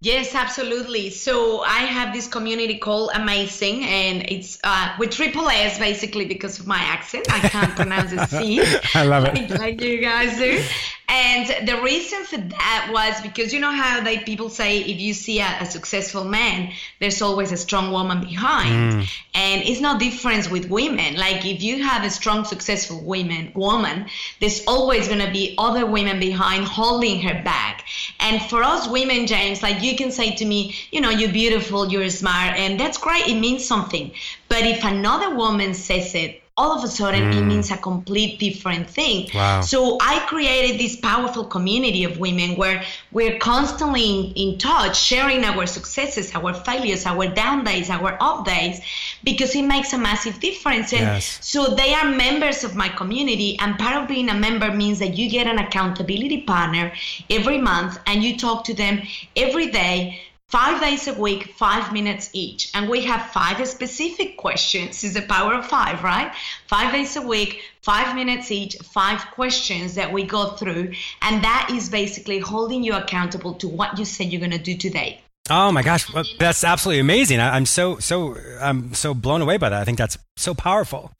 Yes, 0.00 0.34
absolutely. 0.34 1.08
So 1.08 1.60
I 1.62 1.78
have 1.78 2.12
this 2.12 2.28
community 2.28 2.76
called 2.78 3.10
Amasssing, 3.14 3.84
and 3.84 4.22
it's 4.28 4.58
uh, 4.62 4.94
with 4.98 5.12
triple 5.12 5.48
S 5.48 5.78
basically 5.78 6.26
because 6.26 6.58
of 6.58 6.66
my 6.66 6.78
accent. 6.78 7.26
I 7.32 7.48
can't 7.48 7.74
pronounce 7.76 8.10
the 8.10 8.26
C. 8.26 8.62
I 8.94 9.04
love 9.04 9.24
it. 9.24 9.50
Like, 9.64 9.80
you 9.80 10.00
guys 10.00 10.36
do. 10.36 10.62
And 11.06 11.68
the 11.68 11.82
reason 11.82 12.24
for 12.24 12.38
that 12.38 12.88
was 12.90 13.20
because 13.20 13.52
you 13.52 13.60
know 13.60 13.70
how 13.70 14.02
they 14.02 14.18
people 14.18 14.48
say 14.48 14.80
if 14.80 14.98
you 14.98 15.12
see 15.12 15.38
a, 15.38 15.58
a 15.60 15.66
successful 15.66 16.24
man, 16.24 16.72
there's 16.98 17.20
always 17.20 17.52
a 17.52 17.58
strong 17.58 17.92
woman 17.92 18.20
behind. 18.20 18.94
Mm. 18.94 19.10
And 19.34 19.62
it's 19.62 19.80
no 19.80 19.98
difference 19.98 20.50
with 20.50 20.70
women. 20.70 21.16
Like 21.16 21.44
if 21.44 21.62
you 21.62 21.82
have 21.84 22.04
a 22.04 22.10
strong, 22.10 22.44
successful 22.44 23.00
woman, 23.02 23.52
woman, 23.54 24.06
there's 24.40 24.64
always 24.66 25.06
gonna 25.06 25.30
be 25.30 25.54
other 25.58 25.84
women 25.84 26.18
behind 26.20 26.64
holding 26.64 27.20
her 27.20 27.42
back. 27.44 27.84
And 28.18 28.40
for 28.42 28.62
us 28.62 28.88
women, 28.88 29.26
James, 29.26 29.62
like 29.64 29.82
you 29.82 29.96
can 29.96 30.12
say 30.12 30.36
to 30.36 30.44
me, 30.44 30.76
you 30.92 31.00
know, 31.00 31.10
you're 31.10 31.32
beautiful, 31.32 31.88
you're 31.90 32.08
smart, 32.10 32.56
and 32.56 32.78
that's 32.78 32.98
great. 32.98 33.26
It 33.26 33.40
means 33.40 33.64
something. 33.64 34.12
But 34.48 34.62
if 34.62 34.84
another 34.84 35.34
woman 35.34 35.74
says 35.74 36.14
it, 36.14 36.42
all 36.56 36.78
of 36.78 36.84
a 36.84 36.88
sudden 36.88 37.32
mm. 37.32 37.36
it 37.36 37.42
means 37.42 37.70
a 37.72 37.76
complete 37.76 38.38
different 38.38 38.88
thing. 38.88 39.28
Wow. 39.34 39.60
So 39.62 39.98
I 40.00 40.24
created 40.26 40.78
this 40.78 40.94
powerful 40.94 41.44
community 41.44 42.04
of 42.04 42.20
women 42.20 42.54
where 42.54 42.84
we're 43.10 43.38
constantly 43.40 44.04
in, 44.04 44.32
in, 44.34 44.58
touch, 44.58 44.96
sharing 45.00 45.42
our 45.44 45.66
successes, 45.66 46.32
our 46.32 46.54
failures, 46.54 47.06
our 47.06 47.26
down 47.26 47.64
days, 47.64 47.90
our 47.90 48.16
up 48.20 48.46
days, 48.46 48.80
because 49.24 49.54
it 49.56 49.64
makes 49.64 49.92
a 49.92 49.98
massive 49.98 50.38
difference. 50.38 50.92
And 50.92 51.02
yes. 51.02 51.38
so 51.40 51.74
they 51.74 51.94
are 51.94 52.10
members 52.10 52.62
of 52.62 52.76
my 52.76 52.88
community, 52.88 53.58
and 53.58 53.78
part 53.78 54.02
of 54.02 54.08
being 54.08 54.28
a 54.28 54.34
member 54.34 54.70
means 54.72 54.98
that 55.00 55.16
you 55.16 55.28
get 55.28 55.46
an 55.46 55.58
accountability 55.58 56.42
partner 56.42 56.92
every 57.30 57.58
month 57.58 57.98
and 58.06 58.22
you 58.22 58.36
talk 58.36 58.64
to 58.64 58.74
them 58.74 59.02
every 59.36 59.70
day 59.70 60.20
five 60.54 60.80
days 60.80 61.08
a 61.08 61.14
week, 61.14 61.52
five 61.54 61.92
minutes 61.92 62.30
each. 62.32 62.70
And 62.74 62.88
we 62.88 63.04
have 63.06 63.32
five 63.32 63.66
specific 63.66 64.36
questions. 64.36 65.02
Is 65.02 65.14
the 65.14 65.22
power 65.22 65.54
of 65.54 65.66
five, 65.66 66.04
right? 66.04 66.32
Five 66.68 66.92
days 66.92 67.16
a 67.16 67.22
week, 67.22 67.60
five 67.82 68.14
minutes 68.14 68.52
each, 68.52 68.76
five 68.76 69.20
questions 69.32 69.96
that 69.96 70.12
we 70.12 70.22
go 70.22 70.50
through. 70.50 70.92
And 71.22 71.42
that 71.42 71.70
is 71.72 71.88
basically 71.88 72.38
holding 72.38 72.84
you 72.84 72.94
accountable 72.94 73.54
to 73.54 73.68
what 73.68 73.98
you 73.98 74.04
said 74.04 74.32
you're 74.32 74.38
going 74.38 74.52
to 74.52 74.58
do 74.58 74.76
today. 74.76 75.23
Oh 75.50 75.70
my 75.72 75.82
gosh, 75.82 76.06
that's 76.38 76.64
absolutely 76.64 77.00
amazing! 77.00 77.38
I'm 77.38 77.66
so 77.66 77.98
so 77.98 78.36
I'm 78.60 78.94
so 78.94 79.12
blown 79.12 79.42
away 79.42 79.58
by 79.58 79.68
that. 79.68 79.80
I 79.80 79.84
think 79.84 79.98
that's 79.98 80.16
so 80.36 80.54
powerful. 80.54 81.12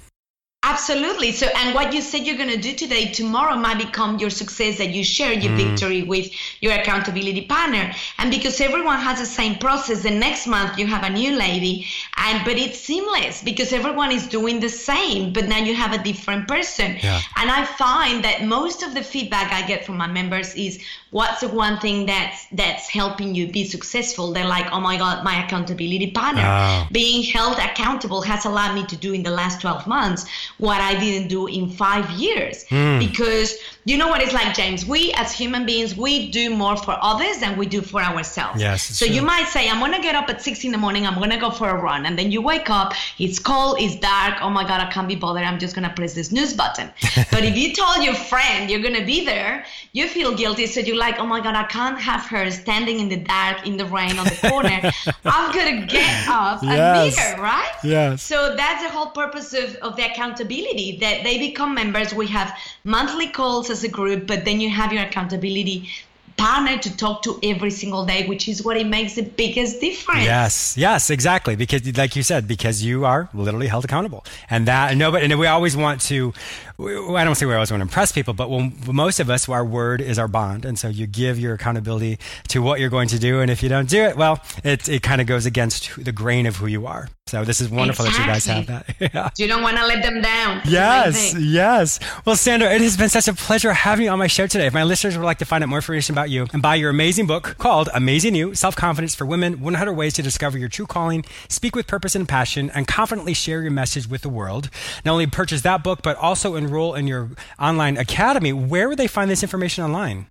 Absolutely. 0.66 1.30
So, 1.32 1.46
and 1.56 1.74
what 1.74 1.92
you 1.92 2.00
said 2.00 2.26
you're 2.26 2.38
going 2.38 2.48
to 2.48 2.56
do 2.56 2.72
today, 2.72 3.12
tomorrow 3.12 3.54
might 3.54 3.76
become 3.76 4.18
your 4.18 4.30
success 4.30 4.78
that 4.78 4.90
you 4.90 5.04
share 5.04 5.34
your 5.34 5.52
mm. 5.52 5.56
victory 5.56 6.02
with 6.02 6.32
your 6.62 6.72
accountability 6.72 7.42
partner. 7.42 7.92
And 8.16 8.30
because 8.30 8.58
everyone 8.62 8.98
has 8.98 9.18
the 9.18 9.26
same 9.26 9.56
process, 9.56 10.02
the 10.02 10.10
next 10.10 10.46
month 10.46 10.78
you 10.78 10.86
have 10.86 11.04
a 11.04 11.10
new 11.10 11.36
lady, 11.36 11.86
and 12.16 12.42
but 12.46 12.54
it's 12.54 12.78
seamless 12.78 13.42
because 13.42 13.74
everyone 13.74 14.10
is 14.10 14.26
doing 14.26 14.58
the 14.58 14.70
same, 14.70 15.34
but 15.34 15.48
now 15.48 15.58
you 15.58 15.74
have 15.74 15.92
a 15.92 16.02
different 16.02 16.48
person. 16.48 16.96
Yeah. 17.02 17.20
And 17.36 17.50
I 17.50 17.66
find 17.66 18.24
that 18.24 18.44
most 18.44 18.82
of 18.82 18.94
the 18.94 19.02
feedback 19.02 19.52
I 19.52 19.66
get 19.66 19.84
from 19.84 19.98
my 19.98 20.06
members 20.06 20.54
is, 20.54 20.80
"What's 21.10 21.40
the 21.40 21.48
one 21.48 21.78
thing 21.78 22.06
that's 22.06 22.46
that's 22.52 22.88
helping 22.88 23.34
you 23.34 23.48
be 23.48 23.64
successful?" 23.66 24.32
They're 24.32 24.48
like, 24.48 24.72
"Oh 24.72 24.80
my 24.80 24.96
God, 24.96 25.24
my 25.24 25.44
accountability 25.44 26.10
partner, 26.12 26.46
oh. 26.46 26.88
being 26.90 27.22
held 27.22 27.58
accountable 27.58 28.22
has 28.22 28.46
allowed 28.46 28.74
me 28.74 28.86
to 28.86 28.96
do 28.96 29.12
in 29.12 29.22
the 29.22 29.30
last 29.30 29.60
12 29.60 29.86
months." 29.86 30.24
What 30.58 30.80
I 30.80 30.98
didn't 30.98 31.28
do 31.28 31.46
in 31.46 31.68
five 31.68 32.10
years. 32.10 32.64
Mm. 32.66 32.98
Because 32.98 33.56
you 33.84 33.98
know 33.98 34.08
what 34.08 34.22
it's 34.22 34.32
like, 34.32 34.54
James? 34.54 34.86
We 34.86 35.12
as 35.12 35.32
human 35.32 35.66
beings, 35.66 35.96
we 35.96 36.30
do 36.30 36.48
more 36.54 36.76
for 36.76 36.96
others 37.00 37.38
than 37.38 37.58
we 37.58 37.66
do 37.66 37.82
for 37.82 38.00
ourselves. 38.00 38.60
Yes. 38.60 38.82
So 38.82 39.04
true. 39.06 39.14
you 39.14 39.22
might 39.22 39.46
say, 39.48 39.68
I'm 39.68 39.78
gonna 39.80 40.00
get 40.00 40.14
up 40.14 40.28
at 40.30 40.40
six 40.40 40.64
in 40.64 40.72
the 40.72 40.78
morning, 40.78 41.06
I'm 41.06 41.18
gonna 41.18 41.38
go 41.38 41.50
for 41.50 41.68
a 41.68 41.80
run. 41.80 42.06
And 42.06 42.18
then 42.18 42.30
you 42.32 42.40
wake 42.40 42.70
up, 42.70 42.94
it's 43.18 43.38
cold, 43.38 43.76
it's 43.80 43.96
dark, 43.96 44.38
oh 44.40 44.48
my 44.48 44.66
god, 44.66 44.80
I 44.80 44.90
can't 44.90 45.08
be 45.08 45.16
bothered, 45.16 45.44
I'm 45.44 45.58
just 45.58 45.74
gonna 45.74 45.92
press 45.94 46.14
the 46.14 46.24
snooze 46.24 46.54
button. 46.54 46.90
but 47.30 47.44
if 47.44 47.56
you 47.56 47.74
told 47.74 48.02
your 48.02 48.14
friend 48.14 48.70
you're 48.70 48.82
gonna 48.82 49.04
be 49.04 49.24
there, 49.24 49.66
you 49.92 50.08
feel 50.08 50.34
guilty. 50.34 50.66
So 50.66 50.80
you're 50.80 50.96
like, 50.96 51.18
oh 51.18 51.26
my 51.26 51.40
god, 51.40 51.54
I 51.54 51.64
can't 51.64 51.98
have 52.00 52.22
her 52.26 52.50
standing 52.50 53.00
in 53.00 53.08
the 53.08 53.16
dark, 53.16 53.66
in 53.66 53.76
the 53.76 53.86
rain, 53.86 54.18
on 54.18 54.24
the 54.24 54.48
corner. 54.48 54.80
I've 55.24 55.54
gotta 55.54 55.84
get 55.86 56.28
up 56.28 56.62
yes. 56.62 56.72
and 56.72 57.04
meet 57.04 57.18
her, 57.18 57.42
right? 57.42 57.72
Yes. 57.82 58.22
So 58.22 58.56
that's 58.56 58.82
the 58.82 58.88
whole 58.88 59.10
purpose 59.10 59.52
of, 59.52 59.74
of 59.76 59.96
the 59.96 60.04
accountability 60.44 60.98
that 60.98 61.24
they 61.24 61.38
become 61.38 61.74
members. 61.74 62.14
We 62.14 62.26
have 62.28 62.56
monthly 62.84 63.28
calls 63.28 63.70
as 63.70 63.84
a 63.84 63.88
group, 63.88 64.26
but 64.26 64.44
then 64.44 64.60
you 64.60 64.70
have 64.70 64.92
your 64.92 65.02
accountability 65.02 65.88
partner 66.36 66.76
to 66.76 66.96
talk 66.96 67.22
to 67.22 67.38
every 67.44 67.70
single 67.70 68.04
day, 68.04 68.26
which 68.26 68.48
is 68.48 68.64
what 68.64 68.76
it 68.76 68.88
makes 68.88 69.14
the 69.14 69.22
biggest 69.22 69.80
difference. 69.80 70.24
Yes, 70.24 70.76
yes, 70.76 71.08
exactly. 71.08 71.54
Because, 71.54 71.96
like 71.96 72.16
you 72.16 72.24
said, 72.24 72.48
because 72.48 72.82
you 72.82 73.04
are 73.04 73.28
literally 73.32 73.68
held 73.68 73.84
accountable, 73.84 74.24
and 74.50 74.66
that 74.66 74.96
no, 74.96 75.12
but 75.12 75.22
and 75.22 75.38
we 75.38 75.46
always 75.46 75.76
want 75.76 76.00
to. 76.02 76.32
I 76.76 77.22
don't 77.22 77.36
say 77.36 77.46
we 77.46 77.54
always 77.54 77.70
want 77.70 77.82
to 77.82 77.84
impress 77.84 78.10
people, 78.10 78.34
but 78.34 78.50
when 78.50 78.76
most 78.90 79.20
of 79.20 79.30
us, 79.30 79.48
our 79.48 79.64
word 79.64 80.00
is 80.00 80.18
our 80.18 80.26
bond, 80.26 80.64
and 80.64 80.76
so 80.76 80.88
you 80.88 81.06
give 81.06 81.38
your 81.38 81.54
accountability 81.54 82.18
to 82.48 82.60
what 82.62 82.80
you're 82.80 82.90
going 82.90 83.08
to 83.08 83.18
do, 83.18 83.40
and 83.40 83.48
if 83.48 83.62
you 83.62 83.68
don't 83.68 83.88
do 83.88 84.02
it, 84.02 84.16
well, 84.16 84.42
it 84.64 84.88
it 84.88 85.02
kind 85.02 85.20
of 85.20 85.28
goes 85.28 85.46
against 85.46 86.04
the 86.04 86.12
grain 86.12 86.46
of 86.46 86.56
who 86.56 86.66
you 86.66 86.86
are. 86.86 87.08
So 87.34 87.44
this 87.44 87.60
is 87.60 87.68
wonderful 87.68 88.04
exactly. 88.04 88.26
that 88.26 88.28
you 88.28 88.32
guys 88.32 88.46
have 88.46 89.00
that. 89.00 89.00
yeah. 89.14 89.30
You 89.36 89.48
don't 89.48 89.64
want 89.64 89.76
to 89.76 89.84
let 89.84 90.04
them 90.04 90.22
down. 90.22 90.62
Yes, 90.64 91.34
yes. 91.36 91.98
Well, 92.24 92.36
Sandra, 92.36 92.72
it 92.72 92.80
has 92.80 92.96
been 92.96 93.08
such 93.08 93.26
a 93.26 93.34
pleasure 93.34 93.72
having 93.72 94.04
you 94.04 94.12
on 94.12 94.20
my 94.20 94.28
show 94.28 94.46
today. 94.46 94.68
If 94.68 94.72
my 94.72 94.84
listeners 94.84 95.18
would 95.18 95.24
like 95.24 95.38
to 95.38 95.44
find 95.44 95.64
out 95.64 95.68
more 95.68 95.78
information 95.78 96.14
about 96.14 96.30
you 96.30 96.46
and 96.52 96.62
buy 96.62 96.76
your 96.76 96.90
amazing 96.90 97.26
book 97.26 97.56
called 97.58 97.88
Amazing 97.92 98.36
You 98.36 98.54
Self 98.54 98.76
Confidence 98.76 99.16
for 99.16 99.26
Women 99.26 99.60
100 99.60 99.94
Ways 99.94 100.14
to 100.14 100.22
Discover 100.22 100.58
Your 100.58 100.68
True 100.68 100.86
Calling, 100.86 101.24
Speak 101.48 101.74
with 101.74 101.88
Purpose 101.88 102.14
and 102.14 102.28
Passion, 102.28 102.70
and 102.70 102.86
Confidently 102.86 103.34
Share 103.34 103.62
Your 103.62 103.72
Message 103.72 104.08
with 104.08 104.22
the 104.22 104.28
World, 104.28 104.70
not 105.04 105.14
only 105.14 105.26
purchase 105.26 105.62
that 105.62 105.82
book, 105.82 106.02
but 106.02 106.16
also 106.18 106.54
enroll 106.54 106.94
in 106.94 107.08
your 107.08 107.30
online 107.58 107.96
academy, 107.96 108.52
where 108.52 108.88
would 108.88 108.98
they 108.98 109.08
find 109.08 109.28
this 109.28 109.42
information 109.42 109.82
online? 109.82 110.28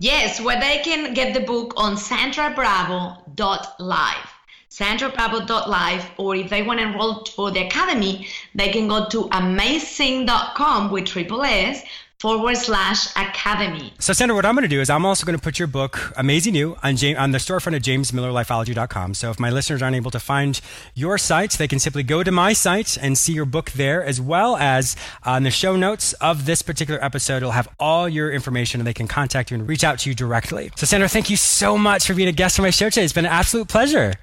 Yes, 0.00 0.40
where 0.40 0.58
they 0.58 0.78
can 0.78 1.14
get 1.14 1.32
the 1.32 1.40
book 1.40 1.74
on 1.76 1.94
sandrabravo.live 1.94 4.37
sandrabravo.live, 4.70 6.10
or 6.18 6.36
if 6.36 6.50
they 6.50 6.62
want 6.62 6.80
to 6.80 6.86
enroll 6.86 7.24
for 7.24 7.50
the 7.50 7.66
academy, 7.66 8.26
they 8.54 8.68
can 8.68 8.88
go 8.88 9.08
to 9.08 9.28
amasssing.com 9.32 10.90
with 10.90 11.06
triple 11.06 11.42
S 11.42 11.82
forward 12.18 12.56
slash 12.56 13.10
academy. 13.16 13.92
So, 14.00 14.12
Sandra, 14.12 14.34
what 14.34 14.44
I'm 14.44 14.54
going 14.54 14.62
to 14.62 14.68
do 14.68 14.80
is 14.80 14.90
I'm 14.90 15.06
also 15.06 15.24
going 15.24 15.38
to 15.38 15.42
put 15.42 15.58
your 15.58 15.68
book, 15.68 16.12
Amazing 16.16 16.54
You, 16.54 16.76
on, 16.82 16.96
James, 16.96 17.18
on 17.18 17.30
the 17.30 17.38
storefront 17.38 17.76
of 17.76 17.82
jamesmillerlifeology.com. 17.82 19.14
So, 19.14 19.30
if 19.30 19.38
my 19.38 19.50
listeners 19.50 19.82
aren't 19.82 19.96
able 19.96 20.10
to 20.10 20.20
find 20.20 20.60
your 20.94 21.16
site, 21.16 21.52
they 21.52 21.68
can 21.68 21.78
simply 21.78 22.02
go 22.02 22.24
to 22.24 22.32
my 22.32 22.52
site 22.52 22.98
and 23.00 23.16
see 23.16 23.32
your 23.32 23.44
book 23.44 23.70
there, 23.72 24.04
as 24.04 24.20
well 24.20 24.56
as 24.56 24.96
uh, 25.24 25.30
on 25.32 25.44
the 25.44 25.50
show 25.50 25.76
notes 25.76 26.12
of 26.14 26.44
this 26.44 26.62
particular 26.62 27.02
episode, 27.02 27.38
it'll 27.38 27.52
have 27.52 27.68
all 27.78 28.08
your 28.08 28.32
information 28.32 28.80
and 28.80 28.86
they 28.86 28.94
can 28.94 29.06
contact 29.06 29.50
you 29.50 29.56
and 29.56 29.68
reach 29.68 29.84
out 29.84 30.00
to 30.00 30.10
you 30.10 30.14
directly. 30.14 30.70
So, 30.76 30.86
Sandra, 30.86 31.08
thank 31.08 31.30
you 31.30 31.36
so 31.36 31.78
much 31.78 32.06
for 32.06 32.14
being 32.14 32.28
a 32.28 32.32
guest 32.32 32.58
on 32.58 32.64
my 32.64 32.70
show 32.70 32.90
today. 32.90 33.04
It's 33.04 33.12
been 33.12 33.26
an 33.26 33.32
absolute 33.32 33.68
pleasure. 33.68 34.14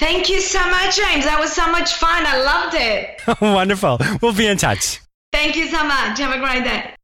Thank 0.00 0.30
you 0.30 0.40
so 0.40 0.58
much, 0.70 0.96
James. 0.96 1.26
That 1.26 1.38
was 1.38 1.52
so 1.52 1.70
much 1.70 1.92
fun. 1.94 2.24
I 2.26 2.42
loved 2.42 2.74
it. 2.74 3.20
Wonderful. 3.42 3.98
We'll 4.22 4.34
be 4.34 4.46
in 4.46 4.56
touch. 4.56 4.98
Thank 5.30 5.56
you 5.56 5.68
so 5.68 5.84
much. 5.84 6.18
Have 6.18 6.34
a 6.34 6.40
great 6.40 6.64
day. 6.64 6.94